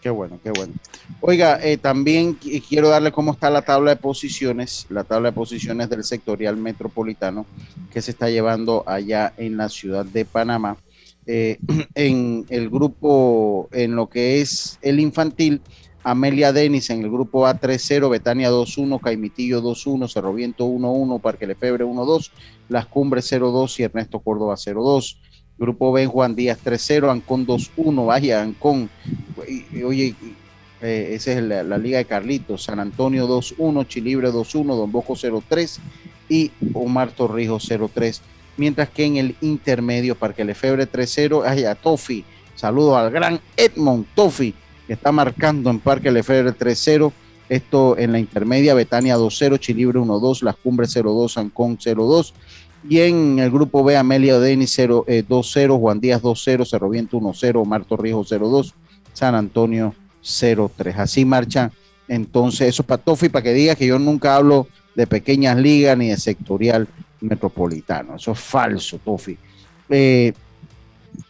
[0.00, 0.72] Qué bueno, qué bueno.
[1.20, 5.90] Oiga, eh, también quiero darle cómo está la tabla de posiciones, la tabla de posiciones
[5.90, 7.44] del sectorial metropolitano
[7.92, 10.78] que se está llevando allá en la ciudad de Panamá.
[11.26, 11.58] Eh,
[11.94, 15.60] en el grupo, en lo que es el infantil,
[16.02, 22.30] Amelia Denis en el grupo A3-0, Betania 2-1, Caimitillo 2-1, Cerroviento 1-1, Parque Lefebre 1-2,
[22.68, 25.16] Las Cumbres 0-2 y Ernesto Córdoba 0-2.
[25.58, 28.88] Grupo B, Juan Díaz 3-0, Ancón 2-1, vaya, Ancón.
[29.84, 30.14] Oye,
[30.80, 32.64] eh, esa es la, Liga de Carlitos.
[32.64, 35.78] San Antonio 2-1, Chilibre 2-1, Don Bosco 0-3
[36.30, 38.20] y Omar Torrijos 0-3.
[38.60, 42.26] Mientras que en el intermedio, Parque Lefebre 3-0, a Tofi.
[42.54, 44.52] Saludo al gran Edmond Tofi,
[44.86, 47.10] que está marcando en Parque Lefebre 3-0.
[47.48, 52.34] Esto en la intermedia, Betania 2-0, Chilibre 1-2, Las Cumbres 0-2, Ancón 0-2.
[52.86, 57.64] Y en el grupo B, Amelia Denis 2-0, eh, Juan Díaz 2-0, Cerro Viento 1-0,
[57.64, 58.74] Marto Ríos 0-2,
[59.14, 60.96] San Antonio 0-3.
[60.98, 61.72] Así marcha
[62.08, 66.08] entonces eso para Tofi, para que diga que yo nunca hablo de pequeñas ligas ni
[66.08, 66.88] de sectorial
[67.20, 68.16] metropolitano.
[68.16, 69.36] Eso es falso, Tofi.
[69.88, 70.32] Eh,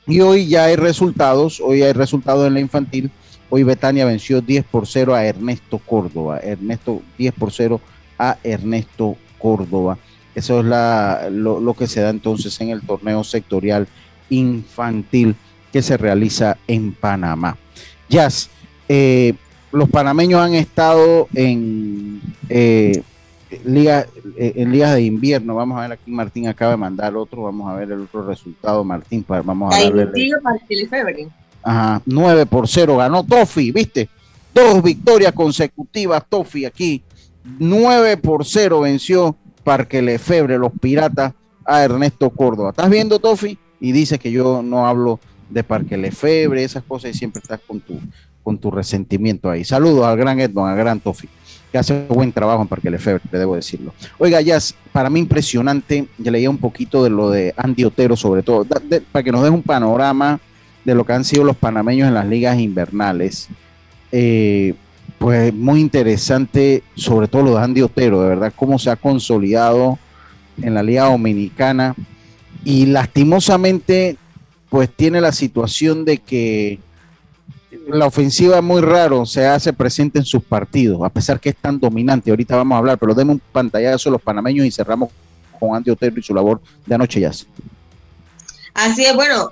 [0.06, 3.10] y hoy ya hay resultados, hoy hay resultados en la infantil.
[3.48, 6.38] Hoy Betania venció 10 por 0 a Ernesto Córdoba.
[6.38, 7.80] Ernesto 10 por 0
[8.18, 9.98] a Ernesto Córdoba.
[10.34, 10.66] Eso es
[11.32, 13.88] lo, que se da entonces en el torneo sectorial
[14.28, 15.34] infantil
[15.72, 17.56] que se realiza en Panamá.
[18.08, 18.48] Jazz,
[18.88, 19.34] eh,
[19.72, 23.02] los panameños han estado en, eh,
[23.64, 25.54] liga, eh, en ligas de invierno.
[25.54, 27.42] Vamos a ver aquí, Martín acaba de mandar otro.
[27.42, 29.24] Vamos a ver el otro resultado, Martín.
[29.26, 30.06] Vamos a darle.
[31.62, 34.08] Ajá, 9 por 0 ganó Tofi, ¿viste?
[34.54, 37.02] Dos victorias consecutivas, Tofi aquí.
[37.58, 41.34] 9 por 0 venció Parque Lefebre, los piratas,
[41.64, 42.70] a Ernesto Córdoba.
[42.70, 43.58] ¿Estás viendo, Tofi?
[43.78, 47.80] Y dice que yo no hablo de Parque Lefebre, esas cosas, y siempre estás con
[47.80, 48.00] tu,
[48.42, 49.64] con tu resentimiento ahí.
[49.64, 51.28] Saludos al gran Edmond, al gran Tofi,
[51.70, 53.94] que hace buen trabajo en Parque Lefebre, te debo decirlo.
[54.18, 54.58] Oiga, ya
[54.92, 58.66] para mí impresionante, ya leía un poquito de lo de Andy Otero, sobre todo,
[59.12, 60.40] para que nos deje un panorama
[60.84, 63.48] de lo que han sido los panameños en las ligas invernales.
[64.12, 64.74] Eh,
[65.18, 69.98] pues muy interesante, sobre todo lo de Andy Otero, de verdad, cómo se ha consolidado
[70.62, 71.94] en la Liga Dominicana
[72.64, 74.16] y lastimosamente,
[74.68, 76.78] pues tiene la situación de que
[77.92, 81.78] la ofensiva muy raro se hace presente en sus partidos, a pesar que es tan
[81.78, 82.30] dominante.
[82.30, 85.10] Ahorita vamos a hablar, pero demos un pantallazo a los panameños y cerramos
[85.58, 87.30] con Andy Otero y su labor de anoche ya.
[88.74, 89.50] Así es, bueno,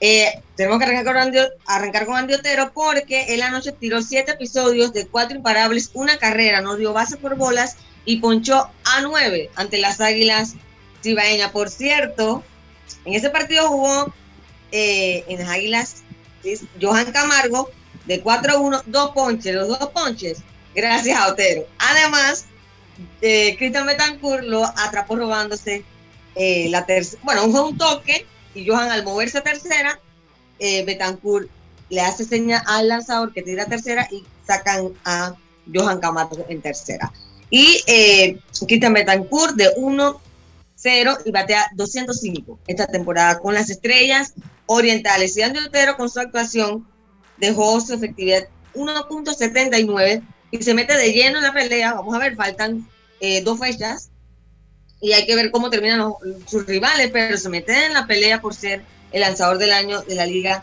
[0.00, 4.32] eh, tenemos que arrancar con, Andy, arrancar con Andy Otero porque él anoche tiró siete
[4.32, 9.50] episodios de cuatro imparables, una carrera, no dio base por bolas y ponchó a nueve
[9.56, 10.54] ante las Águilas
[11.02, 11.50] Cibaeñas.
[11.50, 12.44] Por cierto,
[13.04, 14.12] en ese partido jugó
[14.70, 16.02] eh, en las Águilas
[16.80, 17.70] Johan Camargo
[18.08, 20.38] de 4-1, dos ponches, los dos ponches,
[20.74, 21.66] gracias a Otero.
[21.78, 22.46] Además,
[23.20, 25.84] eh, Cristian Betancourt lo atrapó robándose
[26.34, 30.00] eh, la tercera, bueno, fue un toque y Johan al moverse a tercera,
[30.58, 31.48] eh, Betancourt
[31.90, 35.34] le hace seña al lanzador que tira tercera y sacan a
[35.72, 37.12] Johan Camato en tercera.
[37.50, 44.34] Y eh, Cristian Betancourt de 1-0 y batea 205 esta temporada con las estrellas
[44.66, 45.36] orientales.
[45.36, 46.86] Y Andrew Otero con su actuación
[47.38, 51.94] dejó su efectividad 1.79 y se mete de lleno en la pelea.
[51.94, 52.88] Vamos a ver, faltan
[53.20, 54.10] eh, dos fechas
[55.00, 56.12] y hay que ver cómo terminan
[56.46, 58.82] sus rivales, pero se mete en la pelea por ser
[59.12, 60.60] el lanzador del año de la Liga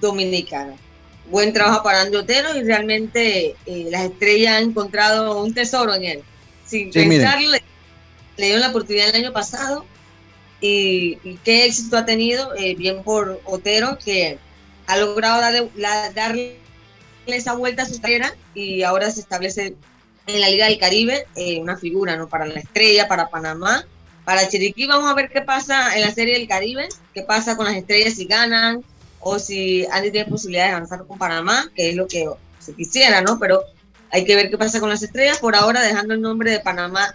[0.00, 0.74] Dominicana.
[1.30, 6.04] Buen trabajo para Andy Otero y realmente eh, las estrellas han encontrado un tesoro en
[6.04, 6.22] él.
[6.66, 7.62] Sin pensarlo, le,
[8.36, 9.84] dieron la oportunidad el año pasado
[10.60, 14.38] y, qué éxito ha tenido, eh, bien por Otero, que
[14.90, 15.40] ha logrado
[16.14, 16.58] darle
[17.26, 19.76] esa vuelta a su carrera y ahora se establece
[20.26, 22.28] en la Liga del Caribe, eh, una figura, ¿no?
[22.28, 23.86] Para la estrella, para Panamá,
[24.24, 27.66] para Chiriquí, vamos a ver qué pasa en la Serie del Caribe, qué pasa con
[27.66, 28.84] las estrellas si ganan,
[29.20, 32.28] o si Andy tiene posibilidad de avanzar con Panamá, que es lo que
[32.58, 33.38] se quisiera, ¿no?
[33.38, 33.62] Pero
[34.10, 35.38] hay que ver qué pasa con las estrellas.
[35.38, 37.14] Por ahora, dejando el nombre de Panamá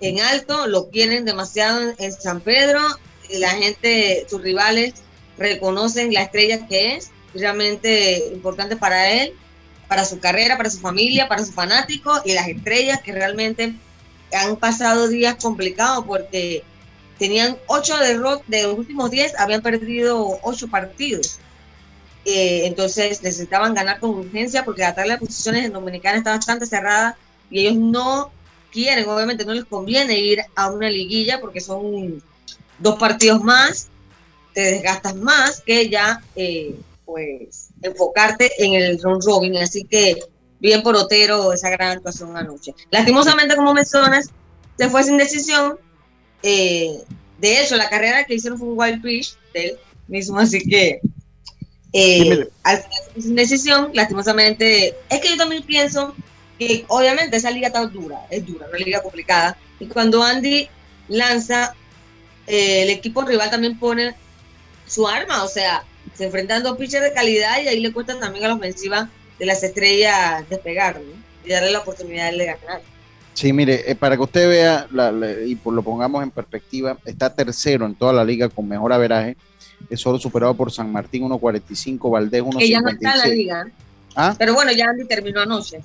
[0.00, 2.80] en alto, lo quieren demasiado en San Pedro,
[3.30, 4.94] la gente, sus rivales,
[5.38, 9.34] reconocen la estrella que es, realmente importante para él
[9.88, 13.74] para su carrera, para su familia, para sus fanáticos y las estrellas que realmente
[14.32, 16.64] han pasado días complicados porque
[17.18, 21.38] tenían ocho derrotas, de los últimos diez habían perdido ocho partidos.
[22.24, 26.64] Eh, entonces necesitaban ganar con urgencia porque la tabla de posiciones en Dominicana está bastante
[26.66, 27.16] cerrada
[27.50, 28.32] y ellos no
[28.72, 32.22] quieren, obviamente no les conviene ir a una liguilla porque son
[32.78, 33.90] dos partidos más,
[34.54, 36.74] te desgastas más que ya eh,
[37.04, 40.16] pues enfocarte en el round robin, así que
[40.60, 42.74] bien por Otero esa gran actuación anoche.
[42.90, 44.30] Lastimosamente, como mencionas,
[44.78, 45.78] se fue sin decisión.
[46.42, 47.02] Eh,
[47.38, 49.76] de hecho, la carrera que hicieron fue un wild pitch del
[50.08, 51.00] mismo, así que
[51.92, 56.14] eh, al final sin decisión, lastimosamente, es que yo también pienso
[56.58, 60.68] que obviamente esa liga está dura, es dura, una liga complicada, y cuando Andy
[61.08, 61.74] lanza,
[62.46, 64.14] eh, el equipo rival también pone
[64.86, 68.44] su arma, o sea, se enfrentan dos pitchers de calidad y ahí le cuesta también
[68.44, 69.08] a la ofensiva
[69.38, 71.00] de las estrellas despegar
[71.44, 72.82] y darle la oportunidad de ganar.
[73.32, 74.86] Sí, mire, eh, para que usted vea
[75.44, 79.36] y por lo pongamos en perspectiva, está tercero en toda la liga con mejor averaje,
[79.90, 82.58] es solo superado por San Martín 1.45, Valdés 1.56.
[82.58, 83.66] Que ya no está en la liga.
[84.14, 84.34] ¿Ah?
[84.38, 85.80] Pero bueno, ya Andy terminó anoche.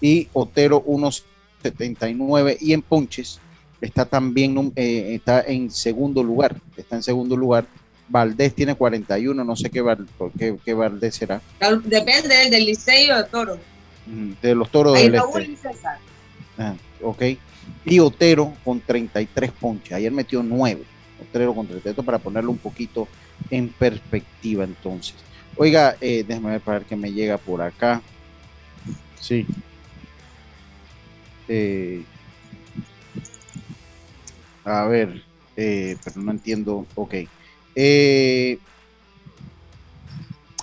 [0.00, 3.38] Y Otero 1.79 y en ponches
[3.80, 7.66] está también eh, está en segundo lugar, está en segundo lugar
[8.08, 9.82] Valdés tiene 41, no sé qué,
[10.38, 11.40] qué, qué Valdés será.
[11.84, 13.58] Depende del Liceo o de Toro.
[14.40, 15.78] De los Toros del este.
[16.58, 17.22] Ah, ok.
[17.84, 19.92] Y Otero con 33 ponches.
[19.92, 20.82] Ayer metió 9.
[21.28, 23.08] Otero con 33 para ponerlo un poquito
[23.50, 25.16] en perspectiva entonces.
[25.56, 28.00] Oiga, eh, déjame ver para ver que me llega por acá.
[29.20, 29.46] Sí.
[31.48, 32.04] Eh,
[34.64, 35.22] a ver,
[35.56, 36.86] eh, pero no entiendo.
[36.94, 37.14] Ok.
[37.76, 38.58] Eh,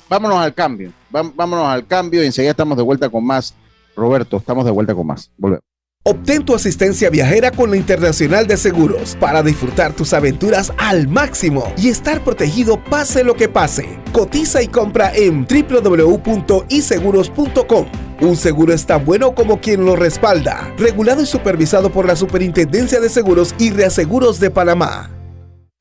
[0.09, 0.91] vámonos al cambio.
[1.09, 3.53] vámonos al cambio y enseguida estamos de vuelta con más.
[3.95, 5.31] Roberto, estamos de vuelta con más.
[5.37, 5.63] Volvemos.
[6.05, 11.71] Obtén tu asistencia viajera con la Internacional de Seguros para disfrutar tus aventuras al máximo
[11.77, 13.87] y estar protegido pase lo que pase.
[14.11, 17.85] Cotiza y compra en www.iseguros.com.
[18.19, 20.73] Un seguro es tan bueno como quien lo respalda.
[20.77, 25.09] Regulado y supervisado por la Superintendencia de Seguros y Reaseguros de Panamá.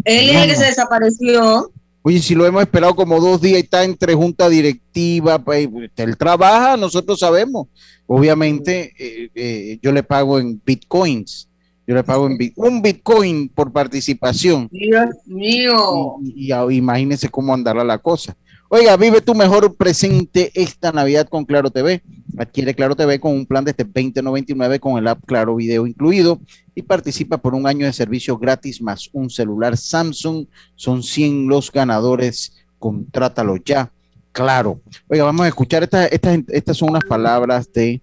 [0.04, 1.72] Él es el que se desapareció.
[2.02, 6.16] Oye, si lo hemos esperado como dos días y está entre junta directiva, pues, él
[6.18, 7.68] trabaja, nosotros sabemos.
[8.06, 11.49] Obviamente, eh, eh, yo le pago en bitcoins
[11.86, 14.68] yo le pago un Bitcoin por participación.
[14.70, 16.16] Dios mío.
[16.22, 18.36] Y, imagínense cómo andará la cosa.
[18.68, 22.02] Oiga, vive tu mejor presente esta Navidad con Claro TV.
[22.38, 26.40] Adquiere Claro TV con un plan de este 2099 con el app Claro Video incluido
[26.76, 30.46] y participa por un año de servicio gratis más un celular Samsung.
[30.76, 32.52] Son 100 los ganadores.
[32.78, 33.90] Contrátalo ya.
[34.30, 34.80] Claro.
[35.08, 38.00] Oiga, vamos a escuchar estas, estas, estas son unas palabras de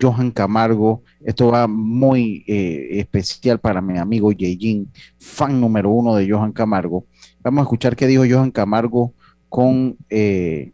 [0.00, 1.02] Johan Camargo.
[1.24, 7.06] Esto va muy eh, especial para mi amigo Yeijin, fan número uno de Johan Camargo.
[7.42, 9.12] Vamos a escuchar qué dijo Johan Camargo
[9.48, 10.72] con, eh,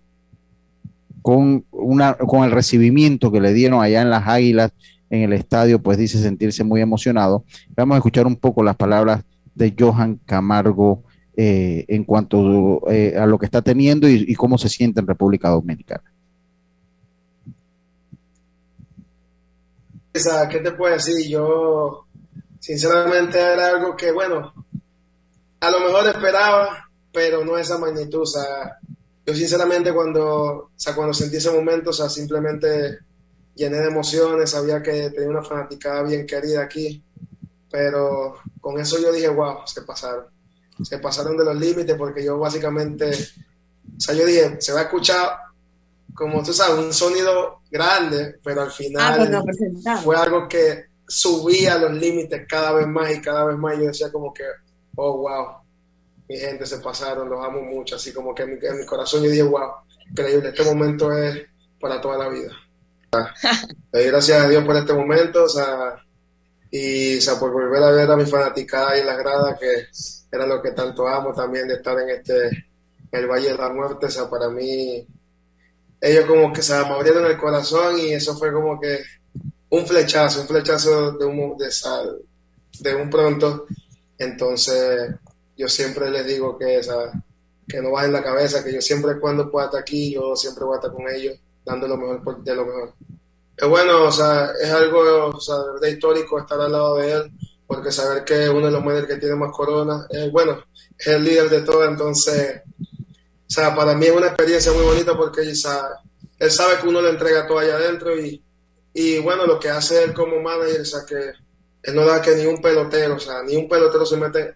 [1.23, 4.73] con, el recibimiento que le dieron allá en las Águilas,
[5.11, 7.45] en el estadio, pues dice sentirse muy emocionado.
[7.77, 9.23] Vamos a escuchar un poco las palabras
[9.55, 11.05] de Johan Camargo
[11.37, 15.49] eh, en cuanto a lo que está teniendo y, y cómo se siente en República
[15.49, 16.14] Dominicana.
[20.15, 21.29] ¿Qué te puedo decir?
[21.29, 22.07] Yo,
[22.61, 24.55] sinceramente, era algo que, bueno,
[25.59, 28.23] a lo mejor esperaba, pero no esa magnitud.
[29.27, 33.01] Yo sinceramente cuando, o sea, cuando sentí ese momento, o sea, simplemente
[33.57, 37.03] llené de emociones, sabía que tenía una fanaticada bien querida aquí,
[37.69, 40.27] pero con eso yo dije, wow, se pasaron.
[40.81, 44.85] Se pasaron de los límites porque yo básicamente, o sea, yo dije, se va a
[44.85, 45.44] escuchar
[46.15, 49.43] como tú sabes, un sonido grande, pero al final
[49.87, 53.77] Ah, fue algo que subía los límites cada vez más y cada vez más.
[53.77, 54.45] Yo decía como que,
[54.97, 55.47] oh, wow,
[56.29, 57.97] mi gente se pasaron, los amo mucho.
[57.97, 59.71] Así como que en mi, en mi corazón yo dije, wow,
[60.09, 61.47] increíble, este momento es
[61.81, 62.53] para toda la vida.
[63.93, 65.97] Le doy gracias a Dios por este momento, o sea,
[66.71, 69.87] y o sea, por volver a ver a mi fanaticada y en las gradas, que
[70.33, 72.51] era lo que tanto amo también de estar en este,
[73.13, 75.07] el Valle de la Muerte, o sea, para mí
[76.05, 79.01] ellos como que se me abrieron el corazón y eso fue como que
[79.71, 82.19] un flechazo, un flechazo de un, de, sal,
[82.81, 83.65] de un pronto.
[84.19, 85.15] Entonces
[85.57, 87.11] yo siempre les digo que, esa,
[87.67, 90.75] que no bajen la cabeza, que yo siempre cuando pueda estar aquí, yo siempre voy
[90.75, 92.93] a estar con ellos, dando lo mejor de lo mejor.
[93.57, 97.33] Es bueno, o sea, es algo o sea, de histórico estar al lado de él,
[97.67, 100.63] porque saber que uno de los managers que tiene más corona, es bueno,
[100.99, 102.61] es el líder de todo, entonces
[103.51, 105.95] sea, para mí es una experiencia muy bonita porque él sabe,
[106.39, 108.43] él sabe que uno le entrega todo allá adentro y,
[108.93, 111.33] y bueno, lo que hace él como manager, o sea, que
[111.83, 114.55] él no da que ni un pelotero, o sea, ni un pelotero se mete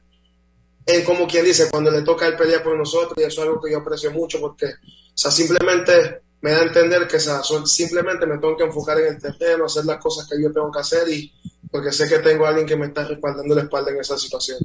[0.86, 3.60] en como quien dice, cuando le toca el pelear por nosotros y eso es algo
[3.60, 7.42] que yo aprecio mucho porque, o sea, simplemente me da a entender que o sea,
[7.66, 10.80] simplemente me tengo que enfocar en el terreno, hacer las cosas que yo tengo que
[10.80, 11.30] hacer y
[11.70, 14.58] porque sé que tengo a alguien que me está respaldando la espalda en esa situación.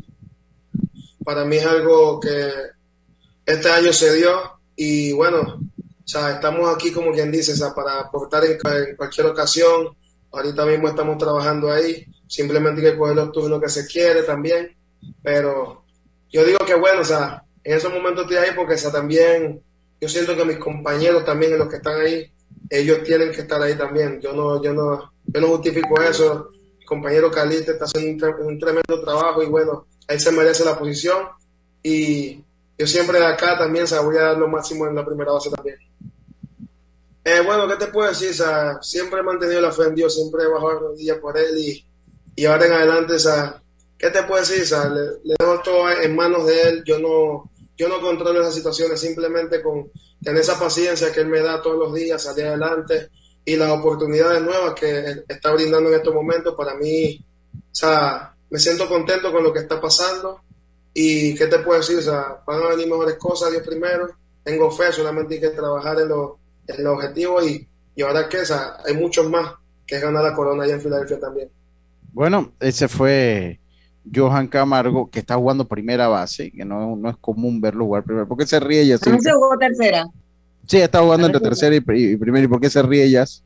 [1.26, 2.50] Para mí es algo que
[3.46, 7.74] este año se dio y bueno, o sea, estamos aquí como quien dice, o sea,
[7.74, 8.58] para aportar en,
[8.96, 9.96] cualquier ocasión.
[10.32, 14.76] Ahorita mismo estamos trabajando ahí, simplemente hay que coger los turnos que se quiere también,
[15.22, 15.84] pero
[16.32, 19.62] yo digo que bueno, o sea, en esos momentos estoy ahí porque o sea, también
[20.02, 22.34] yo siento que mis compañeros también, los que están ahí,
[22.70, 24.20] ellos tienen que estar ahí también.
[24.20, 26.50] Yo no, yo no, yo no justifico eso.
[26.80, 30.78] Mi compañero Caliste está haciendo un, un tremendo trabajo y bueno, él se merece la
[30.78, 31.28] posición
[31.82, 32.44] y
[32.78, 35.32] yo siempre de acá también, o sea, voy a dar lo máximo en la primera
[35.32, 35.78] base también.
[37.26, 38.32] Eh, bueno, ¿qué te puedo decir?
[38.32, 41.38] O sea, siempre he mantenido la fe en Dios, siempre he bajado la rodilla por
[41.38, 41.86] Él y,
[42.36, 43.62] y ahora en adelante, o sea,
[43.98, 44.64] ¿qué te puedo decir?
[44.64, 48.42] O sea, le, le dejo todo en manos de Él, yo no, yo no controlo
[48.42, 49.90] esas situaciones, simplemente con
[50.22, 53.10] tener esa paciencia que Él me da todos los días, salir adelante
[53.46, 57.24] y las oportunidades nuevas que Él está brindando en estos momentos, para mí,
[57.56, 60.42] o sea, me siento contento con lo que está pasando
[60.94, 61.98] y ¿qué te puedo decir?
[61.98, 64.10] O sea, van a venir mejores cosas, Dios primero,
[64.44, 66.32] tengo fe, solamente hay que trabajar en los
[66.68, 69.54] en los objetivos y, y ahora que o sea, hay muchos más
[69.86, 71.50] que ganar la corona allá en Filadelfia también.
[72.14, 73.60] Bueno, ese fue
[74.14, 78.28] Johan Camargo, que está jugando primera base, que no, no es común verlo jugar primero.
[78.28, 78.98] ¿Por qué se ríe ella?
[79.06, 80.06] No se jugó tercera.
[80.68, 82.46] Sí, está jugando entre tercera y, y primera.
[82.46, 83.44] ¿Y por qué se ríe ellas?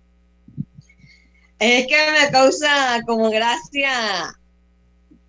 [1.59, 4.36] Es que me causa como gracia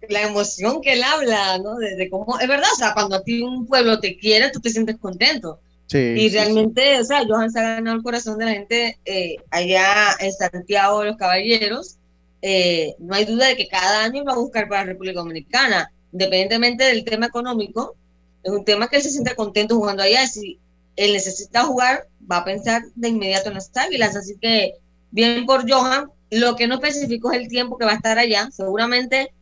[0.09, 1.77] la emoción que él habla, ¿no?
[1.77, 4.61] De, de cómo, es verdad, o sea, cuando a ti un pueblo te quiere, tú
[4.61, 5.61] te sientes contento.
[5.87, 8.99] Sí, y sí, realmente, o sea, Johan se ha ganado el corazón de la gente
[9.05, 11.97] eh, allá en Santiago de los Caballeros.
[12.43, 15.91] Eh, no hay duda de que cada año va a buscar para la República Dominicana,
[16.13, 17.97] independientemente del tema económico,
[18.43, 20.27] es un tema que él se siente contento jugando allá.
[20.27, 20.59] Si
[20.97, 24.17] él necesita jugar, va a pensar de inmediato en las águilas.
[24.17, 24.75] Así que,
[25.11, 28.49] bien por Johan, lo que no especificó es el tiempo que va a estar allá.
[28.51, 29.33] Seguramente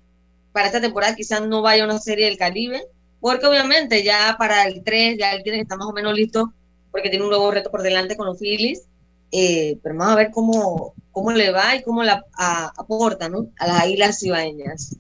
[0.57, 2.83] para esta temporada quizás no vaya a una serie del Caribe,
[3.21, 6.51] porque obviamente ya para el 3 ya él tiene que estar más o menos listo,
[6.91, 8.85] porque tiene un nuevo reto por delante con los Phillies.
[9.33, 13.49] Eh, pero vamos a ver cómo, cómo le va y cómo la a- aporta ¿no?
[13.59, 14.97] a las águilas cibaeñas.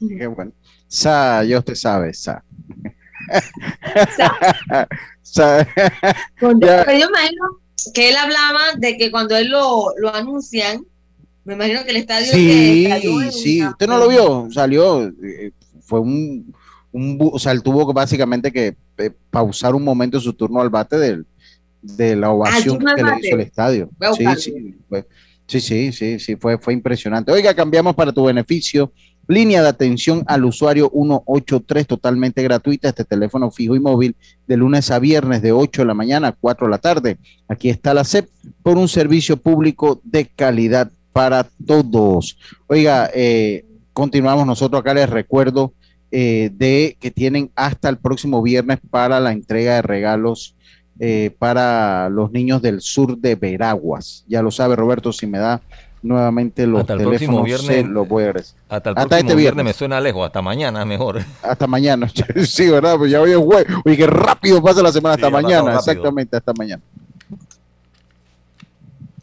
[0.00, 0.50] Qué bueno.
[0.88, 2.42] Sa, ya usted sabe, Sa.
[6.40, 6.52] pero
[6.98, 7.44] yo imagino
[7.94, 10.84] que él hablaba de que cuando él lo, lo anuncian,
[11.46, 12.32] me imagino que el estadio.
[12.32, 12.88] Sí,
[13.30, 16.52] sí, usted no lo vio, salió, eh, fue un,
[16.90, 20.98] un, o sea, él tuvo básicamente que eh, pausar un momento su turno al bate
[20.98, 21.24] del,
[21.80, 23.88] de la ovación que le hizo el estadio.
[24.16, 24.74] Sí, sí,
[25.46, 27.30] sí, sí, sí, sí, fue, fue impresionante.
[27.30, 28.92] Oiga, cambiamos para tu beneficio.
[29.28, 34.14] Línea de atención al usuario 183 totalmente gratuita, este teléfono fijo y móvil
[34.46, 37.18] de lunes a viernes de 8 de la mañana a 4 de la tarde.
[37.48, 38.28] Aquí está la CEP
[38.62, 42.36] por un servicio público de calidad para todos.
[42.66, 43.64] Oiga, eh,
[43.94, 45.72] continuamos nosotros acá, les recuerdo
[46.10, 50.54] eh, de que tienen hasta el próximo viernes para la entrega de regalos
[51.00, 54.26] eh, para los niños del sur de Veraguas.
[54.28, 55.62] Ya lo sabe Roberto, si me da
[56.02, 58.34] nuevamente los hasta el teléfonos, viernes, lo voy a
[58.68, 59.64] Hasta el próximo este viernes.
[59.64, 61.22] me suena lejos, hasta mañana mejor.
[61.42, 62.10] Hasta mañana,
[62.44, 62.98] sí, ¿verdad?
[62.98, 63.74] Pues ya hoy es jueves.
[63.86, 66.82] Oye, qué rápido pasa la semana, hasta mañana, exactamente, hasta mañana.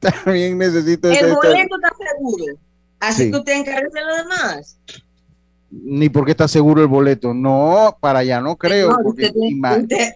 [0.00, 2.44] también necesito El boleto está seguro.
[3.00, 4.78] Así que usted de lo demás.
[5.70, 7.34] Ni porque está seguro el boleto.
[7.34, 8.90] No, para allá no creo.
[8.90, 10.12] No, porque usted,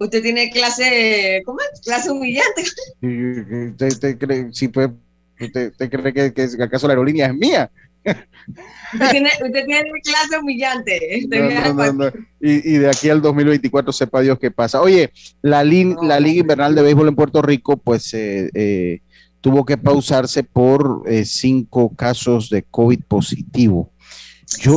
[0.00, 1.80] Usted tiene clase, ¿cómo es?
[1.80, 2.62] Clase humillante.
[3.84, 4.90] ¿Usted, cree, si pues,
[5.40, 7.70] usted, cree que, que, acaso la aerolínea es mía?
[8.04, 11.18] Usted tiene, usted tiene clase humillante.
[12.40, 14.80] y, y, de aquí al 2024 sepa Dios qué pasa.
[14.80, 19.00] Oye, la, la Liga Invernal de Béisbol en Puerto Rico, pues eh, eh,
[19.40, 23.92] tuvo que pausarse por eh, cinco casos de COVID positivo.
[24.60, 24.76] Yo,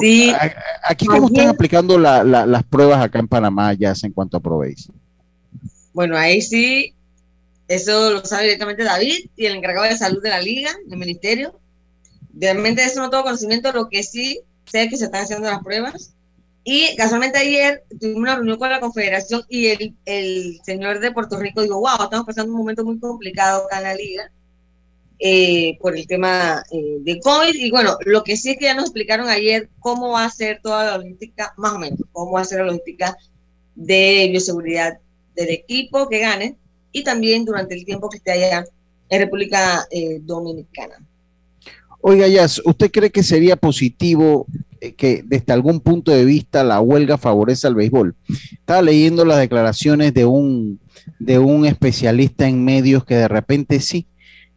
[0.83, 4.89] aquí, ¿cómo están aplicando la, las pruebas acá en Panamá ya en cuanto a probéis?
[5.93, 6.93] Bueno, ahí sí,
[7.69, 11.57] eso lo sabe directamente David y el encargado de salud de la liga, del ministerio.
[12.33, 16.13] Realmente eso no tengo conocimiento, lo que sí sé que se están haciendo las pruebas.
[16.63, 21.39] Y casualmente ayer tuvimos una reunión con la confederación y el, el señor de Puerto
[21.39, 24.31] Rico dijo, wow, estamos pasando un momento muy complicado acá en la liga
[25.23, 27.53] eh, por el tema eh, de COVID.
[27.53, 30.61] Y bueno, lo que sí es que ya nos explicaron ayer cómo va a ser
[30.63, 33.15] toda la logística, más o menos, cómo va a ser la logística
[33.75, 34.97] de bioseguridad
[35.35, 36.57] del equipo que gane
[36.91, 38.65] y también durante el tiempo que esté allá
[39.09, 40.97] en República eh, Dominicana.
[42.03, 44.47] Oiga, Yas, ¿usted cree que sería positivo
[44.79, 48.15] eh, que desde algún punto de vista la huelga favorece al béisbol?
[48.51, 50.79] Estaba leyendo las declaraciones de un,
[51.19, 54.07] de un especialista en medios que de repente sí,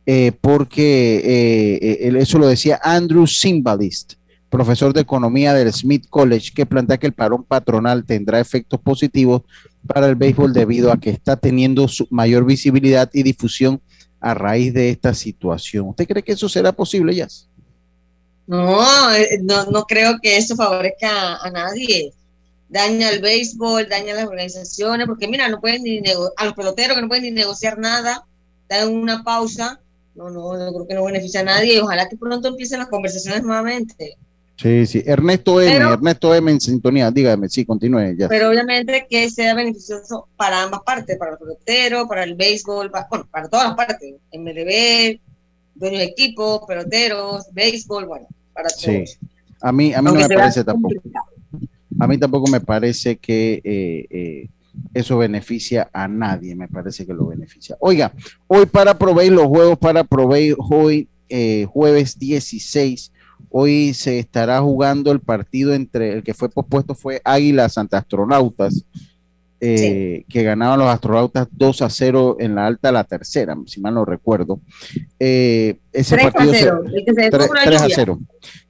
[0.07, 4.15] eh, porque eso lo decía Andrew Simbalist,
[4.49, 9.43] profesor de economía del Smith College, que plantea que el parón patronal tendrá efectos positivos
[9.87, 13.83] para el béisbol debido a que está teniendo su mayor visibilidad y difusión
[14.25, 15.87] a raíz de esta situación.
[15.91, 17.47] ¿Usted cree que eso será posible, Jazz?
[18.47, 22.11] No, eh, no, no creo que eso favorezca a nadie.
[22.71, 26.01] Daña el béisbol, daña a las organizaciones, porque mira, no pueden ni
[26.39, 28.25] a los peloteros que no pueden ni negociar nada,
[28.67, 29.79] dan una pausa.
[30.15, 33.43] No, no, no creo que no beneficia a nadie ojalá que pronto empiecen las conversaciones
[33.43, 34.17] nuevamente.
[34.57, 35.03] Sí, sí.
[35.05, 38.17] Ernesto M, Ernesto M en sintonía, dígame, sí, continúe.
[38.17, 38.29] Ya.
[38.29, 43.07] Pero obviamente que sea beneficioso para ambas partes, para el pelotero, para el béisbol, para,
[43.11, 45.19] bueno, para todas las partes, MLB,
[45.75, 48.83] dueños de equipos, peloteros, béisbol, bueno, para todos.
[48.83, 49.05] Sí.
[49.61, 51.03] A mí, a mí no me parece tampoco.
[51.99, 54.49] A mí tampoco me parece que eh, eh,
[54.93, 57.77] eso beneficia a nadie, me parece que lo beneficia.
[57.81, 58.13] Oiga,
[58.47, 63.13] hoy para proveer los juegos para proveer hoy, eh, jueves 16
[63.57, 68.85] Hoy se estará jugando el partido entre el que fue pospuesto fue Águila Santa Astronautas.
[69.61, 73.95] eh, que ganaban los astronautas 2 a 0 en la alta la tercera, si mal
[73.95, 74.61] no recuerdo.
[75.19, 77.81] Eh, ese 3 partido a 0, se, el que se detuvo 3, por la 3
[77.81, 77.95] a lluvia.
[77.97, 78.19] 0.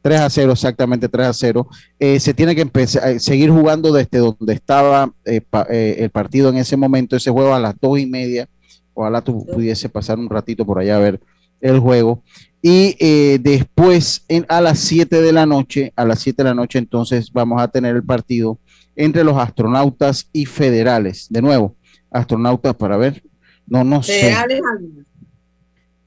[0.02, 1.66] 3 a 0, exactamente 3 a 0.
[1.98, 6.10] Eh, se tiene que empezar eh, seguir jugando desde donde estaba eh, pa- eh, el
[6.10, 8.46] partido en ese momento, ese juego a las dos y media.
[8.92, 11.18] Ojalá tú pudiese pasar un ratito por allá a ver
[11.64, 12.22] el juego.
[12.62, 16.54] Y eh, después en- a las 7 de la noche, a las 7 de la
[16.54, 18.58] noche entonces vamos a tener el partido
[18.96, 21.26] entre los astronautas y federales.
[21.30, 21.76] De nuevo,
[22.10, 23.22] astronautas para ver.
[23.66, 24.20] No, no sé.
[24.20, 25.06] Federales Águilas.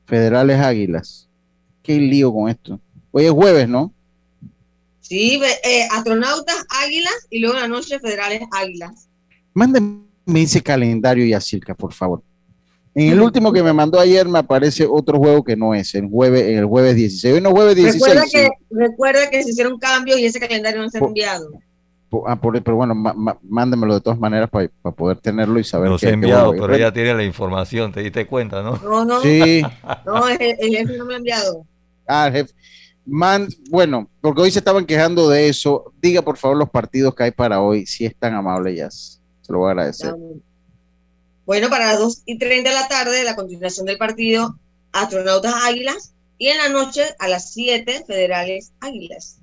[0.05, 1.30] Federales Águilas.
[1.84, 2.80] Qué lío con esto.
[3.12, 3.93] Hoy es jueves, ¿no?
[4.99, 9.10] Sí, eh, astronautas Águilas y luego la noche Federales Águilas.
[9.53, 10.03] Mándenme
[10.36, 12.22] ese calendario, Yacirca, por favor.
[13.00, 16.08] En el último que me mandó ayer me aparece otro juego que no es, el
[16.10, 17.36] jueves, el jueves 16.
[17.36, 18.04] Hoy no es jueves 16.
[18.04, 18.32] Recuerda sí.
[18.38, 21.50] que, recuerda que se hicieron cambios y ese calendario no se ha enviado.
[22.26, 25.89] Ah, por- pero bueno, ma- ma- mándemelo de todas maneras para poder tenerlo y saber
[25.89, 28.78] Los qué- he qué enviado, juego pero ella tiene la información, te diste cuenta, ¿no?
[28.78, 29.62] No, no, Sí.
[30.06, 31.66] no, el, el jefe no me ha enviado.
[32.08, 32.54] Ah, jefe.
[33.06, 35.91] Man, bueno, porque hoy se estaban quejando de eso.
[36.02, 38.89] Diga por favor los partidos que hay para hoy, si es tan amable, ya.
[38.89, 39.20] Se
[39.50, 40.16] lo voy a agradecer.
[41.48, 44.60] Bueno, para las 2 y 30 de la tarde, la continuación del partido,
[44.91, 49.39] Astronautas Águilas, y en la noche a las 7, Federales Águilas.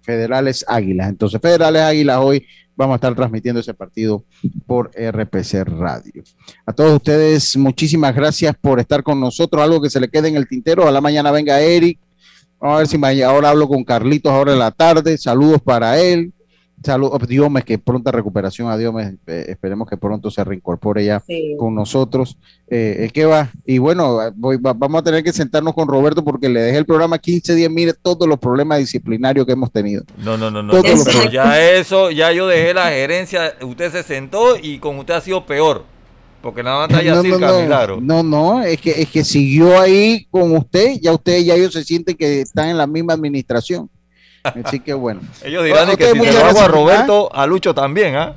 [0.00, 1.10] Federales Águilas.
[1.10, 4.24] Entonces, Federales Águilas, hoy vamos a estar transmitiendo ese partido
[4.66, 6.24] por RPC Radio.
[6.64, 9.62] A todos ustedes, muchísimas gracias por estar con nosotros.
[9.62, 10.88] Algo que se le quede en el tintero.
[10.88, 11.98] A la mañana venga Eric.
[12.58, 15.18] Vamos a ver si mañana, ahora hablo con Carlitos ahora en la tarde.
[15.18, 16.32] Saludos para él.
[16.84, 19.14] Saludos, Diomes, que pronta recuperación a Diomes.
[19.26, 21.54] Eh, esperemos que pronto se reincorpore ya Sí.
[21.58, 22.36] con nosotros.
[22.68, 23.50] Eh, ¿Qué va?
[23.64, 26.86] Y bueno, voy- va- vamos a tener que sentarnos con Roberto porque le dejé el
[26.86, 27.70] programa 15 días.
[27.70, 30.02] Mire todos los problemas disciplinarios que hemos tenido.
[30.18, 30.72] No, no, no, no.
[30.72, 35.20] Todos ya eso, ya yo dejé la gerencia, usted se sentó y con usted ha
[35.20, 35.84] sido peor.
[36.40, 37.98] Porque nada más está No, no, no, Milagro.
[38.00, 41.84] no, no, es que, es que siguió ahí con usted, ya usted, ya ellos se
[41.84, 43.88] sienten que están en la misma administración.
[44.42, 45.20] Así que bueno.
[45.44, 48.34] Ellos dirán Bueno, que ustedes si lo hago a gracias, Roberto, a Lucho también, ¿ah?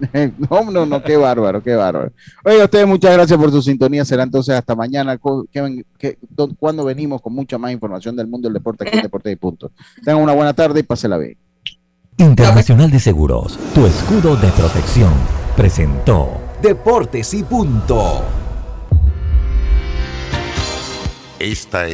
[0.50, 2.12] No, no, no, qué bárbaro, qué bárbaro.
[2.44, 4.04] Oiga, ustedes muchas gracias por su sintonía.
[4.04, 5.18] Será entonces hasta mañana.
[5.52, 6.18] que que-
[6.58, 9.70] cuando venimos con mucha más información del mundo del deporte aquí en Deporte y Punto.
[10.04, 11.36] Tengan una buena tarde y pásela bien.
[12.16, 15.12] Internacional de Seguros, tu escudo de protección,
[15.56, 16.28] presentó
[16.62, 18.22] Deportes y punto.
[21.40, 21.92] Esta es